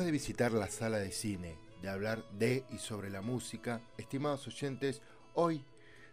Después 0.00 0.12
de 0.12 0.18
visitar 0.18 0.52
la 0.52 0.70
sala 0.70 0.96
de 0.96 1.12
cine, 1.12 1.58
de 1.82 1.90
hablar 1.90 2.24
de 2.30 2.64
y 2.70 2.78
sobre 2.78 3.10
la 3.10 3.20
música, 3.20 3.82
estimados 3.98 4.46
oyentes, 4.46 5.02
hoy 5.34 5.62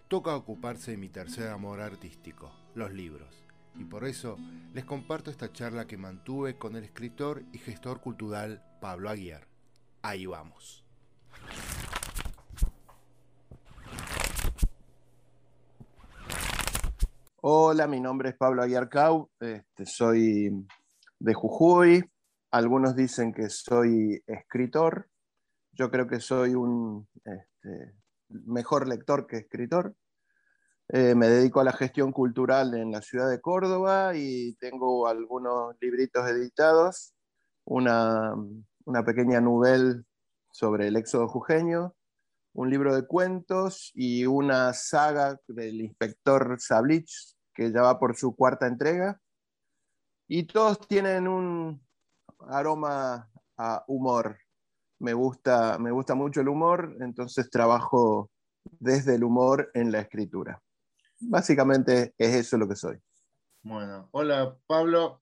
toca 0.09 0.35
ocuparse 0.35 0.91
de 0.91 0.97
mi 0.97 1.07
tercer 1.07 1.47
amor 1.47 1.79
artístico, 1.79 2.51
los 2.75 2.91
libros. 2.91 3.45
Y 3.75 3.85
por 3.85 4.03
eso 4.03 4.35
les 4.73 4.83
comparto 4.83 5.31
esta 5.31 5.53
charla 5.53 5.87
que 5.87 5.95
mantuve 5.95 6.57
con 6.57 6.75
el 6.75 6.83
escritor 6.83 7.43
y 7.53 7.59
gestor 7.59 8.01
cultural 8.01 8.61
Pablo 8.81 9.09
Aguiar. 9.09 9.47
Ahí 10.01 10.25
vamos. 10.25 10.83
Hola, 17.39 17.88
mi 17.88 18.01
nombre 18.01 18.31
es 18.31 18.35
Pablo 18.35 18.63
Aguiar 18.63 18.89
Cau, 18.89 19.29
este, 19.39 19.85
soy 19.85 20.67
de 21.19 21.33
Jujuy, 21.33 22.03
algunos 22.57 22.95
dicen 22.95 23.33
que 23.33 23.50
soy 23.50 24.23
escritor, 24.25 25.09
yo 25.73 25.91
creo 25.91 26.08
que 26.08 26.19
soy 26.19 26.55
un 26.55 27.08
este, 27.23 27.95
mejor 28.30 28.88
lector 28.88 29.27
que 29.27 29.38
escritor. 29.38 29.95
Eh, 30.89 31.13
me 31.16 31.28
dedico 31.28 31.59
a 31.59 31.63
la 31.63 31.73
gestión 31.73 32.11
cultural 32.11 32.73
en 32.73 32.91
la 32.91 33.02
ciudad 33.02 33.30
de 33.30 33.41
Córdoba 33.41 34.13
y 34.16 34.55
tengo 34.55 35.08
algunos 35.08 35.75
libritos 35.81 36.28
editados, 36.30 37.13
una, 37.66 38.33
una 38.85 39.03
pequeña 39.03 39.39
novela 39.39 40.02
sobre 40.52 40.88
el 40.88 40.95
éxodo 40.95 41.28
jujeño, 41.28 41.94
un 42.53 42.72
libro 42.72 42.95
de 42.95 43.05
cuentos 43.05 43.91
y 43.94 44.25
una 44.25 44.73
saga 44.73 45.39
del 45.47 45.81
inspector 45.81 46.58
Sablich, 46.59 47.35
que 47.53 47.72
ya 47.72 47.83
va 47.83 48.00
por 48.00 48.16
su 48.16 48.35
cuarta 48.35 48.66
entrega. 48.66 49.22
Y 50.28 50.47
todos 50.47 50.80
tienen 50.88 51.28
un 51.28 51.86
aroma 52.50 53.30
a 53.58 53.84
humor. 53.88 54.38
Me 55.00 55.14
gusta, 55.14 55.78
me 55.78 55.92
gusta 55.92 56.16
mucho 56.16 56.42
el 56.42 56.48
humor, 56.48 56.95
entonces 57.00 57.50
trabajo 57.50 58.31
desde 58.80 59.16
el 59.16 59.23
humor 59.23 59.70
en 59.73 59.92
la 59.92 60.00
escritura. 60.00 60.62
Básicamente 61.20 62.14
es 62.18 62.36
eso 62.36 62.58
lo 62.58 62.68
que 62.68 62.75
soy. 62.75 62.98
Bueno, 63.64 64.09
hola 64.12 64.58
Pablo. 64.68 65.22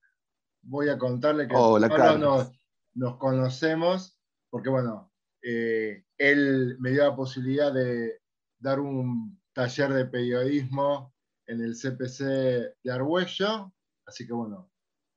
Voy 0.62 0.88
a 0.88 0.98
contarle 0.98 1.46
que 1.46 1.54
Pablo 1.54 2.50
nos, 2.94 3.16
conocemos 3.18 4.18
porque, 4.50 4.68
bueno, 4.68 5.12
eh, 5.42 6.04
él 6.18 6.76
me 6.80 6.90
dio 6.90 7.04
la 7.04 7.14
posibilidad 7.14 7.72
de 7.72 8.20
dar 8.58 8.80
un 8.80 9.40
taller 9.52 9.92
de 9.92 10.06
periodismo 10.06 11.14
en 11.46 11.60
el 11.60 11.74
CPC 11.74 12.24
de 12.82 12.92
Argüello, 12.92 13.72
así 14.06 14.26
que, 14.26 14.32
bueno, 14.32 14.70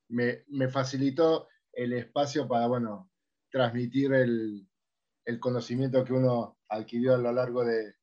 me, 0.08 0.44
me 0.48 0.68
facilitó 0.68 1.48
el 1.72 1.92
espacio 1.92 2.46
para, 2.48 2.66
bueno, 2.66 3.10
transmitir 3.50 4.12
el, 4.12 4.66
conocimiento 5.38 6.04
que 6.04 6.12
uno 6.12 6.58
adquirió 6.68 7.14
a 7.14 7.18
lo 7.18 7.30
largo 7.30 7.64
de 7.64 7.94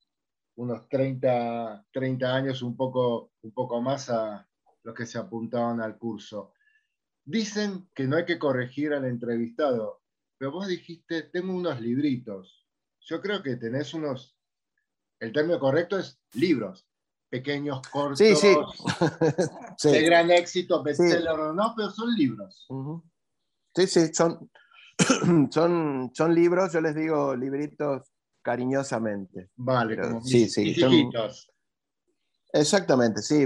unos 0.56 0.88
30, 0.88 1.86
30 1.92 2.36
años, 2.36 2.62
un 2.62 2.78
poco, 2.78 3.34
un 3.42 3.52
poco 3.52 3.82
más 3.82 4.10
a 4.10 4.48
los 4.84 4.96
que 4.96 5.06
se 5.06 5.18
apuntaban 5.18 5.82
al 5.82 5.98
curso. 5.98 6.54
Dicen 7.26 7.90
que 7.94 8.08
no 8.08 8.16
hay 8.16 8.24
que 8.24 8.40
corregir 8.40 8.94
al 8.94 9.04
entrevistado, 9.04 10.02
pero 10.38 10.54
vos 10.54 10.68
dijiste, 10.68 11.24
tengo 11.24 11.54
unos 11.54 11.82
libritos. 11.82 12.66
Yo 13.02 13.20
creo 13.22 13.44
que 13.44 13.58
tenés 13.58 13.94
unos, 13.94 14.38
el 15.20 15.34
término 15.34 15.60
correcto 15.60 16.00
es 16.00 16.22
libros, 16.34 16.88
pequeños, 17.30 17.82
cortos, 17.90 18.20
sí, 18.20 18.34
sí. 18.36 18.56
de 19.92 20.02
gran 20.02 20.32
éxito, 20.32 20.82
bestseller 20.82 21.28
o 21.28 21.54
no, 21.54 21.74
pero 21.76 21.92
son 21.92 22.14
libros. 22.16 22.66
Sí, 23.78 23.86
sí, 23.86 24.12
son, 24.12 24.50
son, 25.52 26.10
son 26.12 26.34
libros, 26.34 26.74
yo 26.74 26.82
les 26.82 26.96
digo 26.96 27.36
libritos 27.36 28.12
cariñosamente. 28.42 29.52
Vale, 29.56 30.02
como 30.02 30.24
sí, 30.24 30.50
sí, 30.50 30.76
Exactamente, 32.52 33.22
sí. 33.22 33.46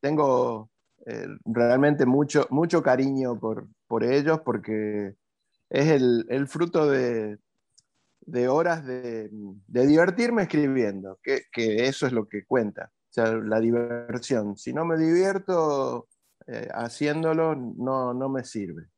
Tengo 0.00 0.70
eh, 1.04 1.26
realmente 1.44 2.06
mucho, 2.06 2.46
mucho 2.48 2.82
cariño 2.82 3.38
por, 3.38 3.68
por 3.86 4.02
ellos 4.02 4.40
porque 4.46 5.14
es 5.68 5.88
el, 5.88 6.48
fruto 6.48 6.88
de, 6.88 7.38
horas 8.48 8.86
de, 8.86 9.28
divertirme 9.66 10.44
escribiendo, 10.44 11.18
que, 11.22 11.42
eso 11.86 12.06
es 12.06 12.14
lo 12.14 12.26
que 12.26 12.46
cuenta, 12.46 12.90
o 13.10 13.12
sea, 13.12 13.32
la 13.34 13.60
diversión. 13.60 14.56
Si 14.56 14.72
no 14.72 14.86
me 14.86 14.96
divierto 14.96 16.08
eh, 16.46 16.70
haciéndolo, 16.72 17.54
no, 17.54 18.14
no 18.14 18.30
me 18.30 18.42
sirve. 18.42 18.88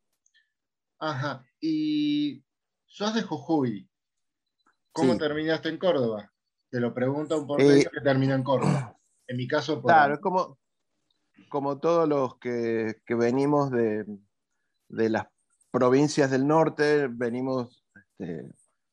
Ajá. 0.98 1.44
Y 1.60 2.44
sos 2.86 3.14
de 3.14 3.22
Jujuy. 3.22 3.88
¿Cómo 4.92 5.16
terminaste 5.16 5.68
en 5.68 5.78
Córdoba? 5.78 6.32
Te 6.70 6.80
lo 6.80 6.92
pregunto 6.92 7.38
un 7.38 7.46
porteño 7.46 7.72
eh, 7.72 7.88
que 7.92 8.00
terminó 8.00 8.34
en 8.34 8.42
Córdoba. 8.42 8.96
En 9.26 9.36
mi 9.36 9.46
caso, 9.46 9.80
Claro, 9.82 10.14
es 10.14 10.20
como, 10.20 10.58
como 11.48 11.78
todos 11.78 12.08
los 12.08 12.38
que, 12.38 12.96
venimos 13.08 13.70
de, 13.70 14.04
las 14.88 15.26
provincias 15.70 16.30
del 16.30 16.46
norte, 16.46 17.08
venimos 17.08 17.84
este, 17.94 18.50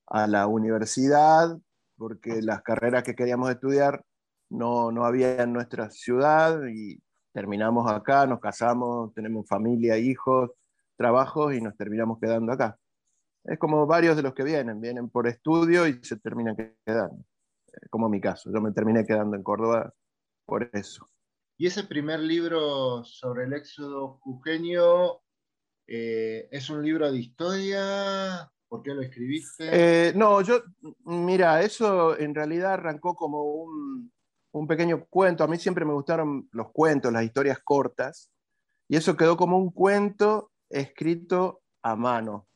a 0.08 0.28
la 0.28 0.48
universidad, 0.48 1.58
porque 1.98 2.42
las 2.42 2.62
carreras 2.62 3.04
que 3.04 3.16
queríamos 3.16 3.50
estudiar 3.50 4.04
no, 4.50 4.92
no 4.92 5.06
había 5.06 5.42
en 5.42 5.54
nuestra 5.54 5.90
ciudad 5.90 6.62
y 6.68 7.02
terminamos 7.34 7.92
acá, 7.92 8.28
nos 8.28 8.40
casamos, 8.40 9.14
tenemos 9.14 9.48
familia, 9.48 9.98
hijos, 9.98 10.52
trabajos 10.95 11.53
y 11.53 11.61
nos 11.61 11.75
terminamos 11.75 12.19
quedando 12.19 12.51
acá. 12.51 12.78
Es 13.44 13.59
como 13.59 13.85
varios 13.85 14.16
de 14.16 14.23
los 14.23 14.33
que 14.33 14.44
vienen, 14.44 14.81
vienen 14.81 15.09
por 15.09 15.28
estudio 15.28 15.88
y 15.88 16.03
se 16.03 16.17
terminan 16.17 16.56
quedando, 16.56 17.23
eh, 17.67 17.88
como 17.89 18.09
mi 18.09 18.19
caso. 18.19 18.51
Yo 18.51 18.59
me 18.61 18.72
terminé 18.72 19.06
quedando 19.06 19.35
en 19.35 19.44
Córdoba 19.44 19.94
por 20.45 20.69
eso. 20.73 21.07
¿Y 21.57 21.67
ese 21.67 21.83
primer 21.83 22.19
libro 22.19 23.03
sobre 23.03 23.45
el 23.45 23.53
éxodo 23.53 24.19
jujeño 24.22 25.22
eh, 25.88 26.50
es 26.51 26.69
un 26.69 26.83
libro 26.83 27.12
de 27.12 27.19
historia? 27.19 28.51
¿Por 28.67 28.81
qué 28.81 28.94
lo 28.94 29.01
escribiste? 29.01 29.69
Eh, 29.72 30.13
no, 30.16 30.41
yo, 30.41 30.62
mira, 31.06 31.62
eso 31.62 32.17
en 32.17 32.33
realidad 32.33 32.73
arrancó 32.73 33.16
como 33.16 33.44
un, 33.44 34.12
un 34.51 34.67
pequeño 34.67 35.06
cuento. 35.07 35.44
A 35.44 35.47
mí 35.47 35.57
siempre 35.57 35.85
me 35.85 35.94
gustaron 35.94 36.50
los 36.51 36.72
cuentos, 36.72 37.13
las 37.13 37.23
historias 37.23 37.59
cortas, 37.63 38.31
y 38.89 38.97
eso 38.97 39.16
quedó 39.16 39.38
como 39.38 39.57
un 39.57 39.72
cuento 39.72 40.51
escrito 40.75 41.62
a 41.81 41.96
mano. 41.96 42.47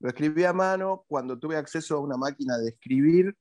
Lo 0.00 0.08
escribí 0.08 0.44
a 0.44 0.52
mano 0.52 1.04
cuando 1.08 1.38
tuve 1.38 1.56
acceso 1.56 1.96
a 1.96 2.00
una 2.00 2.16
máquina 2.16 2.58
de 2.58 2.70
escribir, 2.70 3.36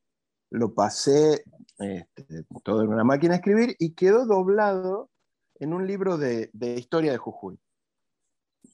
lo 0.51 0.73
pasé 0.73 1.43
este, 1.79 2.45
todo 2.63 2.83
en 2.83 2.89
una 2.89 3.03
máquina 3.03 3.33
de 3.33 3.37
escribir 3.37 3.75
y 3.79 3.95
quedó 3.95 4.25
doblado 4.25 5.09
en 5.55 5.73
un 5.73 5.87
libro 5.87 6.17
de, 6.17 6.51
historia 6.77 7.11
de 7.11 7.17
Jujuy. 7.17 7.59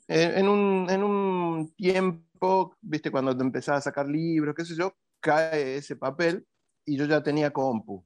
En, 0.07 0.47
un, 0.47 1.73
tiempo, 1.77 2.75
viste, 2.81 3.11
cuando 3.11 3.37
te 3.37 3.43
empezaba 3.43 3.77
a 3.77 3.81
sacar 3.81 4.07
libros, 4.07 4.55
qué 4.55 4.65
sé 4.65 4.75
yo, 4.75 4.95
cae 5.21 5.77
ese 5.77 5.95
papel 5.95 6.47
y 6.85 6.97
yo 6.97 7.05
ya 7.05 7.21
tenía 7.21 7.51
compu. 7.51 8.05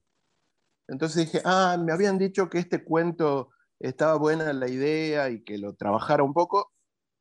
Entonces 0.86 1.24
dije, 1.24 1.40
ah, 1.44 1.78
me 1.82 1.92
habían 1.92 2.18
dicho 2.18 2.48
que 2.50 2.58
este 2.58 2.84
cuento 2.84 3.50
estaba 3.80 4.16
buena 4.16 4.52
la 4.52 4.68
idea 4.68 5.30
y 5.30 5.42
que 5.42 5.58
lo 5.58 5.74
trabajara 5.74 6.22
un 6.22 6.34
poco, 6.34 6.73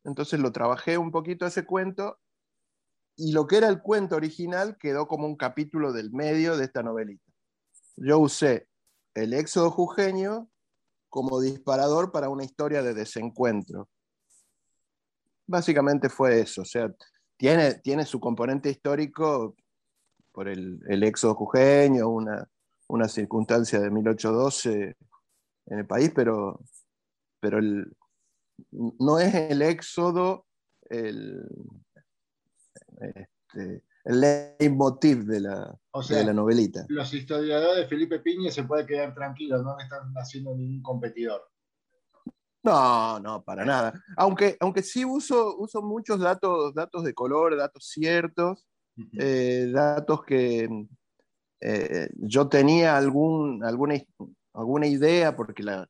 entonces 0.03 0.39
lo 0.39 0.51
trabajé 0.51 0.97
un 0.97 1.11
poquito 1.11 1.45
ese 1.45 1.65
cuento 1.65 2.19
y 3.15 3.31
lo 3.31 3.47
que 3.47 3.57
era 3.57 3.67
el 3.67 3.81
cuento 3.81 4.15
original 4.15 4.77
quedó 4.77 5.07
como 5.07 5.27
un 5.27 5.35
capítulo 5.35 5.94
del 5.94 6.11
medio 6.11 6.57
de 6.57 6.65
esta 6.65 6.81
novelita. 6.81 7.31
Yo 7.95 8.19
usé 8.19 8.67
el 9.13 9.33
éxodo 9.33 9.69
jujeño 9.69 10.50
como 11.09 11.39
disparador 11.39 12.11
para 12.11 12.29
una 12.29 12.44
historia 12.44 12.81
de 12.81 12.95
desencuentro. 12.95 13.88
Básicamente 15.45 16.09
fue 16.09 16.41
eso, 16.41 16.63
o 16.63 16.65
sea, 16.65 16.91
tiene, 17.38 17.75
tiene 17.75 18.05
su 18.05 18.19
componente 18.19 18.69
histórico 18.69 19.55
por 20.31 20.47
el, 20.47 20.79
el 20.88 21.03
éxodo 21.03 21.35
jujeño, 21.35 22.07
una, 22.07 22.47
una 22.88 23.07
circunstancia 23.07 23.79
de 23.79 23.91
1812 23.91 24.95
en 25.67 25.79
el 25.79 25.85
país, 25.85 26.11
pero, 26.15 26.59
pero 27.39 27.59
el, 27.59 27.95
no 28.71 29.19
es 29.19 29.33
el 29.33 29.61
éxodo 29.61 30.45
el, 30.89 31.47
este, 33.00 33.83
el 34.05 34.21
leitmotiv 34.21 35.23
de 35.25 35.39
la, 35.39 35.79
de 36.09 36.23
la 36.25 36.33
novelita. 36.33 36.85
Los 36.89 37.13
historiadores 37.13 37.83
de 37.83 37.88
Felipe 37.88 38.19
Piña 38.19 38.51
se 38.51 38.63
puede 38.63 38.85
quedar 38.85 39.13
tranquilos, 39.13 39.63
no 39.63 39.77
están 39.79 40.13
haciendo 40.15 40.55
ningún 40.55 40.81
competidor. 40.81 41.50
No, 42.63 43.19
no, 43.19 43.44
para 43.44 43.65
nada. 43.65 43.94
Aunque, 44.15 44.55
aunque 44.59 44.83
sí 44.83 45.03
uso, 45.03 45.57
uso 45.57 45.81
muchos 45.81 46.19
datos, 46.19 46.73
datos 46.73 47.03
de 47.03 47.13
color, 47.13 47.57
datos 47.57 47.89
ciertos, 47.89 48.65
eh, 49.19 49.69
datos 49.73 50.23
que 50.23 50.69
eh, 51.59 52.09
yo 52.13 52.47
tenía 52.47 52.95
algún, 52.95 53.63
alguna, 53.65 53.95
alguna 54.53 54.88
idea, 54.88 55.35
porque 55.35 55.63
la, 55.63 55.89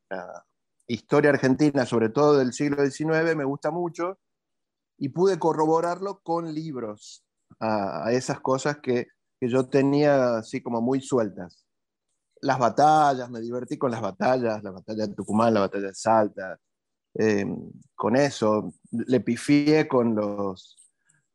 historia 0.86 1.30
argentina, 1.30 1.86
sobre 1.86 2.08
todo 2.08 2.38
del 2.38 2.52
siglo 2.52 2.84
XIX, 2.84 3.36
me 3.36 3.44
gusta 3.44 3.70
mucho, 3.70 4.18
y 4.98 5.08
pude 5.08 5.38
corroborarlo 5.38 6.20
con 6.22 6.52
libros 6.54 7.24
a, 7.60 8.12
esas 8.12 8.40
cosas 8.40 8.78
que, 8.78 9.08
yo 9.46 9.68
tenía 9.68 10.38
así 10.38 10.62
como 10.62 10.80
muy 10.80 11.02
sueltas. 11.02 11.66
Las 12.40 12.58
batallas, 12.58 13.28
me 13.30 13.42
divertí 13.42 13.76
con 13.76 13.90
las 13.90 14.00
batallas, 14.00 14.62
la 14.62 14.70
batalla 14.70 15.06
de 15.06 15.14
Tucumán, 15.14 15.52
la 15.52 15.60
batalla 15.60 15.88
de 15.88 15.94
Salta, 15.94 16.58
em, 17.12 17.70
con 17.94 18.16
eso, 18.16 18.72
le 18.90 19.20
pifié 19.20 19.86
con 19.86 20.14
los... 20.14 20.78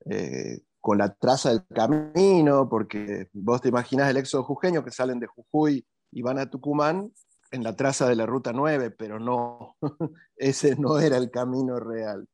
Eh, 0.09 0.63
con 0.81 0.97
la 0.97 1.13
traza 1.13 1.49
del 1.49 1.67
camino, 1.67 2.69
porque 2.69 3.27
vos 3.33 3.61
te 3.61 3.69
imaginas 3.69 4.09
el 4.09 4.17
éxodo 4.17 4.43
jujeño 4.43 4.83
que 4.83 4.91
salen 4.91 5.19
de 5.19 5.27
Jujuy 5.27 5.85
y 6.11 6.21
van 6.21 6.39
a 6.39 6.49
Tucumán 6.49 7.11
en 7.51 7.63
la 7.63 7.75
traza 7.75 8.07
de 8.07 8.15
la 8.15 8.25
ruta 8.25 8.53
9, 8.53 8.91
pero 8.91 9.19
no, 9.19 9.77
ese 10.35 10.75
no 10.75 10.99
era 10.99 11.17
el 11.17 11.31
camino 11.31 11.79
real 11.79 12.27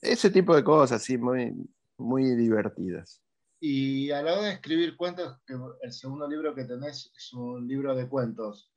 ese 0.00 0.30
tipo 0.30 0.54
de 0.54 0.64
cosas, 0.64 1.02
sí, 1.02 1.18
muy, 1.18 1.54
muy 1.98 2.34
divertidas. 2.34 3.22
Y 3.60 4.10
a 4.10 4.22
la 4.22 4.34
hora 4.34 4.42
de 4.42 4.52
escribir 4.52 4.96
cuentos, 4.96 5.36
el 5.82 5.92
segundo 5.92 6.28
libro 6.28 6.54
que 6.54 6.64
tenés 6.64 7.10
es 7.16 7.32
un 7.32 7.66
libro 7.66 7.94
de 7.94 8.08
cuentos. 8.08 8.72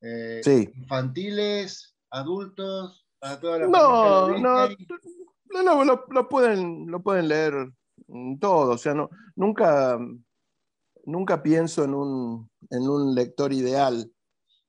Eh, 0.00 0.40
¿Infantiles, 0.74 1.96
adultos, 2.10 3.06
para 3.18 3.40
toda 3.40 3.58
la 3.58 3.66
no, 3.66 4.38
no, 4.38 4.68
no, 5.50 5.84
no, 5.84 6.04
lo, 6.08 6.28
pueden, 6.28 6.86
lo 6.86 7.02
pueden 7.02 7.28
leer 7.28 7.72
todo. 8.40 8.72
O 8.72 8.78
sea, 8.78 8.94
no, 8.94 9.10
nunca, 9.34 9.98
nunca 11.04 11.42
pienso 11.42 11.84
en 11.84 11.94
un, 11.94 12.50
en 12.70 12.88
un 12.88 13.14
lector 13.14 13.52
ideal. 13.52 14.10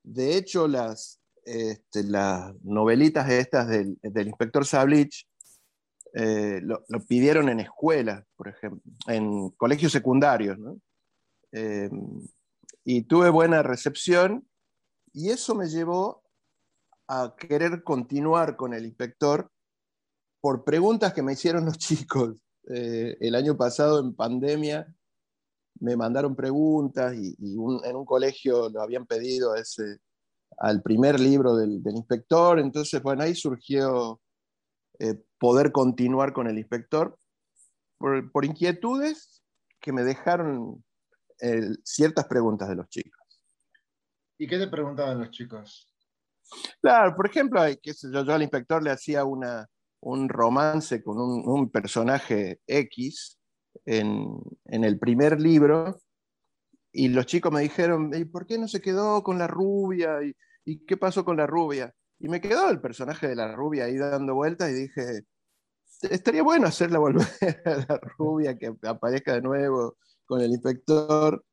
De 0.03 0.35
hecho, 0.37 0.67
las, 0.67 1.21
este, 1.45 2.03
las 2.03 2.53
novelitas 2.63 3.29
estas 3.29 3.67
del, 3.67 3.97
inspector 4.27 4.65
Sablich 4.65 5.27
eh, 6.13 6.59
lo, 6.61 6.83
pidieron 7.07 7.49
en 7.49 7.59
escuelas, 7.61 8.23
por 8.35 8.49
ejemplo, 8.49 8.81
en 9.07 9.49
colegios 9.51 9.91
secundarios, 9.91 10.57
eh, 11.51 11.89
y 12.83 13.03
tuve 13.03 13.29
buena 13.29 13.61
recepción 13.63 14.47
y 15.13 15.29
eso 15.29 15.55
me 15.55 15.67
llevó 15.67 16.23
a 17.07 17.35
querer 17.37 17.83
continuar 17.83 18.55
con 18.55 18.73
el 18.73 18.85
inspector 18.85 19.51
por 20.39 20.63
preguntas 20.63 21.13
que 21.13 21.21
me 21.21 21.33
hicieron 21.33 21.65
los 21.65 21.77
chicos. 21.77 22.41
Eh, 22.69 23.17
el 23.19 23.35
año 23.35 23.57
pasado 23.57 23.99
en 23.99 24.15
pandemia 24.15 24.87
me 25.79 25.95
mandaron 25.95 26.35
preguntas 26.35 27.15
y, 27.15 27.35
en 27.39 27.95
un 27.95 28.05
colegio 28.05 28.69
lo 28.69 28.81
habían 28.81 29.05
pedido 29.05 29.55
ese, 29.55 29.99
al 30.57 30.81
primer 30.81 31.19
libro 31.19 31.55
del, 31.55 31.81
del 31.81 31.95
inspector, 31.95 32.59
entonces 32.59 33.01
bueno, 33.01 33.23
ahí 33.23 33.35
surgió 33.35 34.19
eh, 34.99 35.15
poder 35.39 35.71
continuar 35.71 36.33
con 36.33 36.47
el 36.47 36.59
inspector 36.59 37.17
por, 37.97 38.45
inquietudes 38.45 39.43
que 39.79 39.91
me 39.91 40.03
dejaron 40.03 40.83
eh, 41.39 41.69
ciertas 41.83 42.25
preguntas 42.25 42.69
de 42.69 42.75
los 42.75 42.87
chicos. 42.89 43.19
¿Y 44.37 44.47
qué 44.47 44.57
te 44.57 44.67
preguntaban 44.67 45.19
los 45.19 45.31
chicos? 45.31 45.87
Claro, 46.81 47.15
por 47.15 47.27
ejemplo, 47.27 47.61
qué 47.81 47.93
yo, 48.11 48.23
yo 48.23 48.33
al 48.33 48.41
inspector 48.41 48.83
le 48.83 48.91
hacía 48.91 49.23
una, 49.23 49.67
un 50.01 50.29
romance 50.29 51.01
con 51.03 51.17
un, 51.19 51.69
personaje 51.69 52.59
X 52.67 53.39
en, 53.85 54.39
el 54.65 54.99
primer 54.99 55.39
libro 55.39 55.99
y 56.91 57.09
los 57.09 57.25
chicos 57.25 57.51
me 57.51 57.61
dijeron, 57.61 58.11
¿y 58.13 58.25
por 58.25 58.45
qué 58.45 58.57
no 58.57 58.67
se 58.67 58.81
quedó 58.81 59.23
con 59.23 59.37
la 59.37 59.47
rubia? 59.47 60.19
¿Y 60.65 60.85
qué 60.85 60.97
pasó 60.97 61.23
con 61.23 61.37
la 61.37 61.47
rubia? 61.47 61.93
Y 62.19 62.27
me 62.27 62.41
quedó 62.41 62.69
el 62.69 62.81
personaje 62.81 63.27
de 63.27 63.35
la 63.35 63.55
rubia 63.55 63.85
ahí 63.85 63.97
dando 63.97 64.35
vueltas 64.35 64.69
y 64.71 64.73
dije, 64.73 65.25
estaría 66.01 66.43
bueno 66.43 66.67
hacerla 66.67 66.99
volver 66.99 67.27
a 67.65 67.69
la 67.69 68.01
rubia, 68.17 68.57
que 68.57 68.73
aparezca 68.83 69.33
de 69.33 69.41
nuevo 69.41 69.97
con 70.25 70.41
el 70.41 70.51
inspector. 70.51 71.43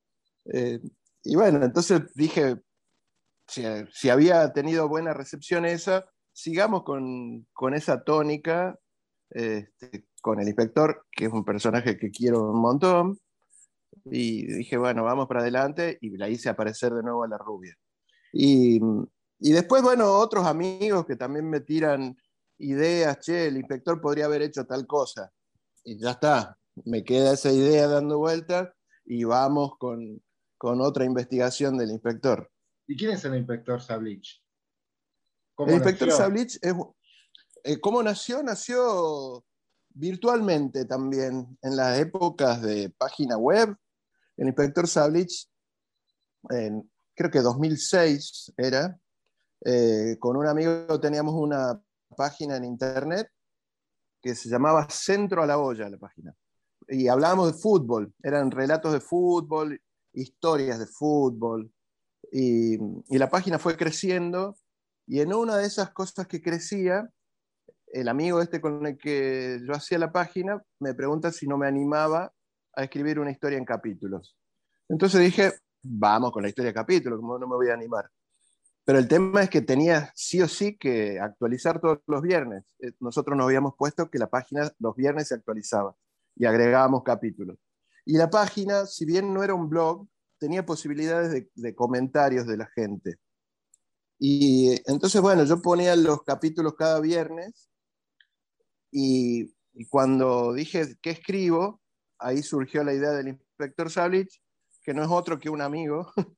Eh, 0.53 0.81
y 1.23 1.37
bueno, 1.37 1.65
entonces 1.65 2.03
dije, 2.15 2.57
si, 3.47 4.11
había 4.11 4.53
tenido 4.53 4.89
buena 4.89 5.15
recepción 5.15 5.65
esa, 5.65 6.09
sigamos 6.33 6.85
con, 6.85 7.75
esa 7.75 8.03
tónica, 8.03 8.79
este, 9.31 10.08
con 10.21 10.41
el 10.41 10.47
inspector, 10.47 11.07
que 11.11 11.27
es 11.27 11.33
un 11.33 11.45
personaje 11.45 11.97
que 11.97 12.11
quiero 12.11 12.51
un 12.51 12.61
montón. 12.61 13.19
Y 14.05 14.47
dije, 14.47 14.77
bueno, 14.77 15.05
vamos 15.05 15.27
para 15.27 15.41
adelante 15.41 15.99
y 16.01 16.17
la 16.17 16.29
hice 16.29 16.49
aparecer 16.49 16.93
de 16.95 17.03
nuevo 17.03 17.25
a 17.25 17.29
la 17.29 17.39
rubia. 17.39 17.77
Y 18.33 18.81
y 19.41 19.53
después, 19.53 19.83
bueno, 19.83 20.13
otros 20.13 20.47
amigos 20.47 21.07
que 21.07 21.17
también 21.17 21.49
me 21.49 21.61
tiran 21.61 22.17
ideas, 22.59 23.21
che, 23.21 23.47
el 23.47 23.57
inspector 23.57 24.01
podría 24.01 24.25
haber 24.25 24.43
hecho 24.43 24.67
tal 24.67 24.87
cosa. 24.87 25.33
Y 25.85 25.99
ya 25.99 26.13
está, 26.13 26.59
me 26.85 27.05
queda 27.05 27.35
esa 27.35 27.53
idea 27.53 27.87
dando 27.87 28.19
vueltas 28.19 28.69
y 29.05 29.25
vamos 29.25 29.73
con, 29.79 30.21
otra 30.61 31.05
investigación 31.05 31.79
del 31.79 31.91
inspector. 31.91 32.51
¿Y 32.89 32.97
quién 32.97 33.13
es 33.13 33.25
el 33.25 33.37
inspector 33.37 33.81
Sablich? 33.81 34.43
El 35.59 35.75
inspector 35.75 36.11
Sablich 36.11 36.59
es, 36.61 36.75
eh, 37.63 37.79
¿cómo 37.79 38.03
nació? 38.03 38.43
Nació 38.43 39.45
virtualmente 39.99 40.85
también, 40.85 41.59
en 41.61 41.77
las 41.77 41.99
épocas 41.99 42.63
de 42.63 42.91
página 42.91 43.37
web. 43.37 43.77
El 44.37 44.47
inspector 44.47 44.87
Sablich, 44.87 45.49
en, 46.51 46.89
creo 47.15 47.31
que 47.31 47.41
2006 47.41 48.53
era, 48.57 48.99
eh, 49.65 50.17
con 50.21 50.37
un 50.37 50.47
amigo 50.47 51.01
teníamos 51.01 51.35
una 51.35 51.81
página 52.17 52.57
en 52.57 52.65
internet 52.65 53.29
que 54.23 54.35
se 54.35 54.49
llamaba 54.49 54.89
Centro 54.89 55.43
a 55.43 55.47
la 55.47 55.59
Olla, 55.59 55.89
la 55.89 55.99
página. 55.99 56.35
Y 56.89 57.09
hablábamos 57.09 57.53
de 57.53 57.59
fútbol, 57.59 58.15
eran 58.23 58.51
relatos 58.51 58.93
de 58.93 59.01
fútbol, 59.01 59.81
historias 60.13 60.79
de 60.79 60.87
fútbol. 60.87 61.71
Y, 62.33 62.79
la 63.17 63.31
página 63.31 63.59
fue 63.59 63.77
creciendo 63.77 64.57
y 65.07 65.21
en 65.21 65.33
una 65.33 65.57
de 65.57 65.67
esas 65.67 65.91
cosas 65.91 66.27
que 66.27 66.41
crecía, 66.41 67.11
el 67.93 68.09
amigo 68.09 68.41
este 68.41 68.61
con 68.61 68.87
el 68.87 68.97
que 68.99 69.61
yo 69.67 69.75
hacía 69.75 69.99
la 69.99 70.13
página 70.13 70.63
me 70.81 70.95
pregunta 70.95 71.33
si 71.33 71.47
no 71.47 71.57
me 71.57 71.67
animaba 71.67 72.33
a 72.75 72.85
escribir 72.85 73.19
una 73.19 73.31
historia 73.31 73.59
en 73.59 73.65
capítulos. 73.65 74.37
Entonces 74.89 75.21
dije, 75.21 75.53
vamos 75.83 76.33
con 76.33 76.43
la 76.43 76.49
historia 76.49 76.71
en 76.71 76.75
capítulos, 76.75 77.21
no 77.21 77.39
me 77.39 77.57
voy 77.57 77.69
a 77.69 77.75
animar. 77.75 78.11
Pero 78.89 78.99
el 78.99 79.07
tema 79.07 79.43
es 79.43 79.51
que 79.51 79.61
tenía 79.61 80.11
sí 80.15 80.41
o 80.41 80.49
sí 80.49 80.79
que 80.79 81.21
actualizar 81.21 81.79
todos 81.79 81.99
los 82.07 82.23
viernes. 82.23 82.65
Eh, 82.79 82.93
nosotros 83.01 83.37
nos 83.37 83.45
habíamos 83.45 83.75
puesto 83.77 84.09
que 84.09 84.19
la 84.19 84.31
página 84.31 84.73
los 84.79 84.97
viernes 84.97 85.29
se 85.29 85.35
actualizaba 85.35 85.95
y 86.35 86.47
agregábamos 86.47 87.03
capítulos. 87.03 87.59
Y 88.07 88.17
la 88.17 88.31
página, 88.31 88.87
si 88.87 89.05
bien 89.05 89.35
no 89.35 89.43
era 89.43 89.53
un 89.53 89.69
blog, 89.69 90.09
tenía 90.39 90.65
posibilidades 90.65 91.51
de, 91.55 91.75
comentarios 91.75 92.47
de 92.47 92.57
la 92.57 92.67
gente. 92.75 93.19
Y 94.19 94.81
entonces, 94.91 95.21
bueno, 95.21 95.45
yo 95.45 95.61
ponía 95.61 95.95
los 95.95 96.23
capítulos 96.23 96.75
cada 96.75 96.99
viernes 97.01 97.68
y, 98.91 99.55
cuando 99.89 100.53
dije 100.53 100.97
qué 101.01 101.11
escribo, 101.11 101.81
ahí 102.19 102.43
surgió 102.43 102.83
la 102.83 102.93
idea 102.93 103.11
del 103.11 103.29
inspector 103.29 103.91
Sablich, 103.91 104.41
que 104.83 104.93
no 104.93 105.03
es 105.03 105.09
otro 105.09 105.39
que 105.39 105.51
un 105.51 105.61
amigo 105.61 106.13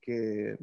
que 0.00 0.56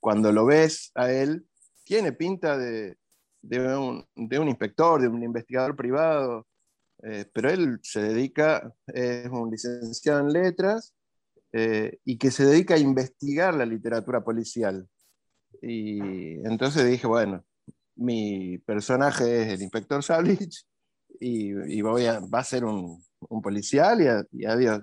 cuando 0.00 0.32
lo 0.32 0.44
ves 0.44 0.90
a 0.96 1.12
él, 1.12 1.46
tiene 1.84 2.12
pinta 2.12 2.58
de, 2.58 2.96
un, 3.42 4.04
inspector, 4.48 5.00
de 5.00 5.08
un 5.08 5.22
investigador 5.22 5.76
privado, 5.76 6.48
eh, 7.04 7.26
pero 7.32 7.50
él 7.50 7.78
se 7.82 8.00
dedica, 8.00 8.72
es 8.86 9.28
un 9.28 9.50
licenciado 9.50 10.20
en 10.20 10.32
letras 10.32 10.94
eh, 11.52 11.98
y 12.04 12.18
que 12.18 12.30
se 12.30 12.46
dedica 12.46 12.74
a 12.74 12.78
investigar 12.78 13.54
la 13.54 13.66
literatura 13.66 14.24
policial. 14.24 14.88
Y 15.60 16.00
entonces 16.46 16.84
dije, 16.86 17.06
bueno, 17.06 17.44
mi 17.96 18.58
personaje 18.58 19.42
es 19.42 19.48
el 19.48 19.62
inspector 19.62 20.02
Sablich 20.02 20.64
y, 21.20 21.80
voy 21.82 22.06
a, 22.06 22.20
va 22.20 22.40
a 22.40 22.44
ser 22.44 22.64
un, 22.64 23.02
policial 23.42 24.26
y, 24.32 24.44
adiós. 24.44 24.82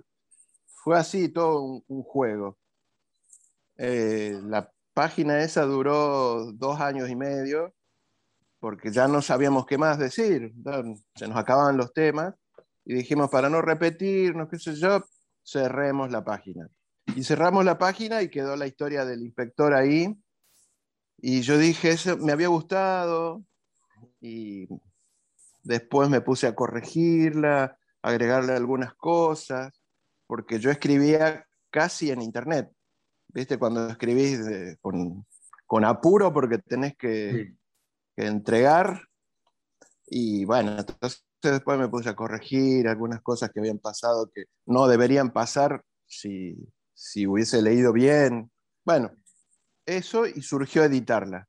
Fue 0.83 0.97
así 0.97 1.29
todo 1.29 1.83
un, 1.87 2.03
juego. 2.03 2.57
Eh, 3.77 4.39
la 4.43 4.71
página 4.93 5.43
esa 5.43 5.63
duró 5.63 6.51
dos 6.53 6.79
años 6.79 7.09
y 7.09 7.15
medio, 7.15 7.73
porque 8.59 8.91
ya 8.91 9.07
no 9.07 9.21
sabíamos 9.21 9.65
qué 9.65 9.77
más 9.77 9.99
decir, 9.99 10.53
se 11.15 11.27
nos 11.27 11.37
acababan 11.37 11.77
los 11.77 11.93
temas, 11.93 12.35
y 12.85 12.95
dijimos, 12.95 13.29
para 13.29 13.49
no 13.49 13.61
repetirnos, 13.61 14.49
qué 14.49 14.57
sé 14.57 14.75
yo, 14.75 15.03
cerremos 15.43 16.11
la 16.11 16.23
página. 16.23 16.67
Y 17.15 17.23
cerramos 17.23 17.65
la 17.65 17.77
página 17.77 18.21
y 18.21 18.29
quedó 18.29 18.55
la 18.55 18.67
historia 18.67 19.05
del 19.05 19.21
inspector 19.21 19.73
ahí. 19.73 20.15
Y 21.21 21.41
yo 21.41 21.57
dije, 21.57 21.91
eso 21.91 22.17
me 22.17 22.31
había 22.31 22.47
gustado. 22.47 23.43
Y 24.21 24.67
después 25.63 26.09
me 26.09 26.21
puse 26.21 26.47
a 26.47 26.55
corregirla, 26.55 27.77
agregarle 28.01 28.53
algunas 28.53 28.93
cosas, 28.95 29.81
porque 30.27 30.59
yo 30.59 30.71
escribía 30.71 31.45
casi 31.69 32.11
en 32.11 32.21
internet. 32.21 32.71
¿viste? 33.33 33.57
Cuando 33.57 33.87
escribís 33.89 34.39
con, 34.81 35.85
apuro 35.85 36.33
porque 36.33 36.57
tenés 36.59 36.95
que, 36.97 37.53
entregar. 38.15 39.01
Y 40.07 40.43
bueno, 40.43 40.77
entonces 40.77 41.23
después 41.41 41.79
me 41.79 41.87
puse 41.87 42.09
a 42.09 42.15
corregir 42.15 42.87
algunas 42.87 43.21
cosas 43.21 43.51
que 43.51 43.59
habían 43.61 43.79
pasado 43.79 44.29
que 44.33 44.45
no 44.65 44.87
deberían 44.87 45.31
pasar 45.31 45.83
si, 46.05 46.57
si 46.93 47.25
hubiese 47.25 47.61
leído 47.61 47.93
bien. 47.93 48.51
Bueno, 48.83 49.11
eso 49.97 50.25
y 50.25 50.41
surgió 50.41 50.83
editarla. 50.83 51.47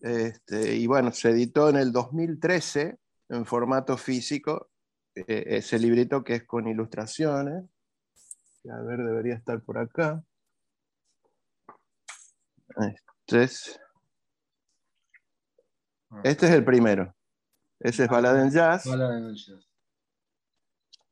Este, 0.00 0.76
y 0.76 0.86
bueno, 0.86 1.12
se 1.12 1.30
editó 1.30 1.68
en 1.68 1.76
el 1.76 1.92
2013 1.92 2.98
en 3.28 3.46
formato 3.46 3.96
físico, 3.96 4.70
eh, 5.14 5.44
ese 5.46 5.78
librito 5.78 6.24
que 6.24 6.36
es 6.36 6.44
con 6.44 6.66
ilustraciones. 6.66 7.64
A 8.70 8.80
ver, 8.80 8.98
debería 8.98 9.34
estar 9.34 9.62
por 9.62 9.78
acá. 9.78 10.24
Este 12.76 13.42
es, 13.42 13.80
este 16.22 16.46
es 16.46 16.52
el 16.52 16.64
primero. 16.64 17.14
Ese 17.78 18.04
es 18.04 18.08
Balada 18.08 18.42
en 18.42 18.50
Jazz. 18.50 18.86
Balada 18.86 19.18
en 19.18 19.34
Jazz. 19.34 19.68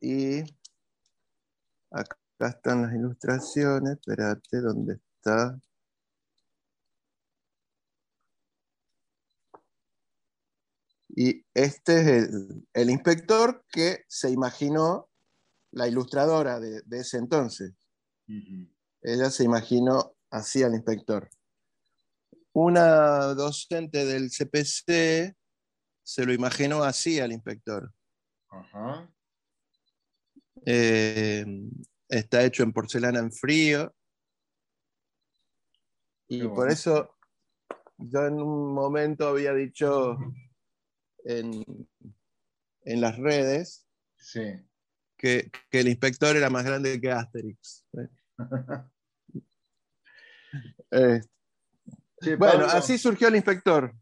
Y 0.01 0.41
acá 1.91 2.17
están 2.49 2.83
las 2.83 2.95
ilustraciones. 2.95 3.99
Espérate, 3.99 4.61
¿dónde 4.61 4.95
está? 4.95 5.61
Y 11.14 11.45
este 11.54 12.00
es 12.00 12.07
el, 12.07 12.66
el 12.73 12.90
inspector 12.90 13.64
que 13.71 14.04
se 14.09 14.31
imaginó 14.31 15.09
la 15.71 15.88
ilustradora 15.88 16.61
de, 16.61 16.83
de 16.83 16.99
ese 16.99 17.19
entonces. 17.19 17.73
Ella 19.02 19.31
se 19.31 19.45
imaginó 19.45 20.14
así 20.31 20.62
al 20.62 20.75
inspector. 20.75 21.28
Una 22.52 23.35
docente 23.35 24.04
del 24.04 24.31
CPC 24.31 25.37
se 26.02 26.26
lo 26.26 26.33
imaginó 26.33 26.83
así 26.83 27.21
al 27.21 27.33
inspector. 27.33 27.92
Ajá. 28.49 29.11
Eh, 30.66 31.45
está 32.09 32.45
hecho 32.45 32.62
en 32.62 32.73
porcelana 32.73 33.19
en 33.19 33.33
frío. 33.33 33.95
Y 36.28 36.47
por 36.49 36.71
eso 36.71 37.16
yo 37.99 38.26
en 38.26 38.40
un 38.40 38.73
momento 38.73 39.28
había 39.28 39.52
dicho 39.52 40.16
en, 41.25 41.64
en 42.85 43.00
las 43.00 43.17
redes 43.19 43.87
Sí. 44.17 44.43
que, 45.19 45.50
que 45.71 45.81
el 45.81 45.88
inspector 45.88 46.37
era 46.37 46.49
más 46.50 46.64
grande 46.64 47.00
que 47.00 47.11
Asterix. 47.11 47.87
Eh, 50.91 51.21
bueno, 52.37 52.67
así 52.67 52.99
surgió 52.99 53.29
el 53.29 53.37
inspector. 53.37 53.95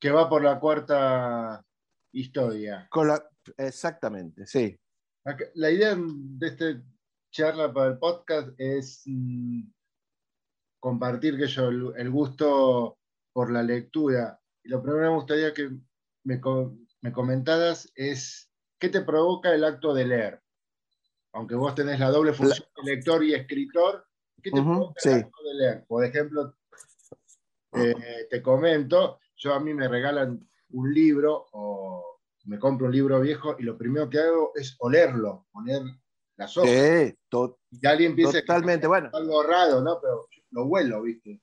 Que 0.00 0.10
va 0.10 0.28
por 0.28 0.42
la 0.42 0.58
cuarta 0.58 1.64
historia. 2.12 2.88
Con 2.90 3.08
la- 3.08 3.24
exactamente, 3.56 4.46
sí. 4.46 4.76
La 5.54 5.70
idea 5.70 5.94
de 5.96 6.46
esta 6.46 6.82
charla 7.30 7.72
para 7.72 7.92
el 7.92 7.98
podcast 7.98 8.48
es 8.58 9.02
mm, 9.06 9.62
compartir 10.80 11.36
que 11.38 11.46
yo 11.46 11.68
el, 11.68 11.92
el 11.96 12.10
gusto 12.10 12.98
por 13.32 13.52
la 13.52 13.62
lectura. 13.62 14.40
Y 14.64 14.68
lo 14.70 14.82
primero 14.82 15.02
que 15.04 15.08
me 15.08 15.14
gustaría 15.14 15.54
que 15.54 15.70
me, 16.24 16.40
me 17.00 17.12
comentaras 17.12 17.90
es 17.94 18.50
qué 18.78 18.88
te 18.88 19.00
provoca 19.02 19.54
el 19.54 19.64
acto 19.64 19.94
de 19.94 20.06
leer. 20.06 20.42
Aunque 21.32 21.54
vos 21.54 21.74
tenés 21.74 22.00
la 22.00 22.10
doble 22.10 22.32
función 22.32 22.66
de 22.76 22.94
lector 22.94 23.22
y 23.24 23.34
escritor, 23.34 24.06
¿qué 24.42 24.50
te 24.50 24.60
provoca 24.62 25.00
sí. 25.00 25.10
el 25.10 25.14
acto 25.20 25.42
de 25.44 25.54
leer? 25.54 25.84
Por 25.86 26.04
ejemplo, 26.04 26.56
eh, 27.72 28.26
te 28.28 28.42
comento, 28.42 29.20
yo 29.36 29.54
a 29.54 29.60
mí 29.60 29.72
me 29.74 29.88
regalan 29.88 30.48
un 30.70 30.92
libro 30.92 31.46
o 31.52 32.20
me 32.44 32.58
compro 32.58 32.86
un 32.86 32.92
libro 32.92 33.20
viejo 33.20 33.56
y 33.58 33.62
lo 33.62 33.76
primero 33.76 34.08
que 34.08 34.18
hago 34.18 34.52
es 34.54 34.76
olerlo, 34.80 35.46
poner 35.52 35.82
las 36.36 36.56
hojas. 36.56 36.70
Sí, 36.70 37.18
to- 37.28 37.60
Y 37.70 37.86
alguien 37.86 38.16
piensa 38.16 38.40
totalmente. 38.40 38.86
Bueno, 38.86 39.10
que 39.10 39.16
es 39.16 39.22
algo 39.22 39.42
raro, 39.42 39.80
¿no? 39.82 40.00
Pero 40.00 40.26
lo 40.50 40.64
huelo, 40.64 41.02
¿viste? 41.02 41.40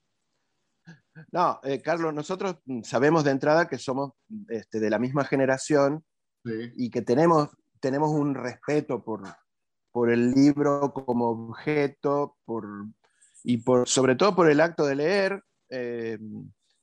No, 1.32 1.60
eh, 1.64 1.82
Carlos, 1.82 2.14
nosotros 2.14 2.58
mm, 2.66 2.84
sabemos 2.84 3.24
de 3.24 3.32
entrada 3.32 3.68
que 3.68 3.78
somos 3.78 4.12
este, 4.50 4.80
de 4.80 4.90
la 4.90 5.00
misma 5.00 5.24
generación 5.26 6.04
Sí. 6.46 6.72
y 6.78 6.90
que 6.90 7.02
tenemos, 7.02 7.50
tenemos 7.82 8.12
un 8.12 8.34
respeto 8.34 9.04
por, 9.04 9.24
por 9.92 10.10
el 10.10 10.32
libro 10.32 10.94
como 10.94 11.50
objeto 11.50 12.38
por, 12.46 12.66
y 13.44 13.58
por, 13.58 13.88
sobre 13.88 14.16
todo 14.16 14.36
por 14.36 14.50
el 14.50 14.62
acto 14.62 14.86
de 14.86 14.96
leer. 14.96 15.44
Eh, 15.70 16.18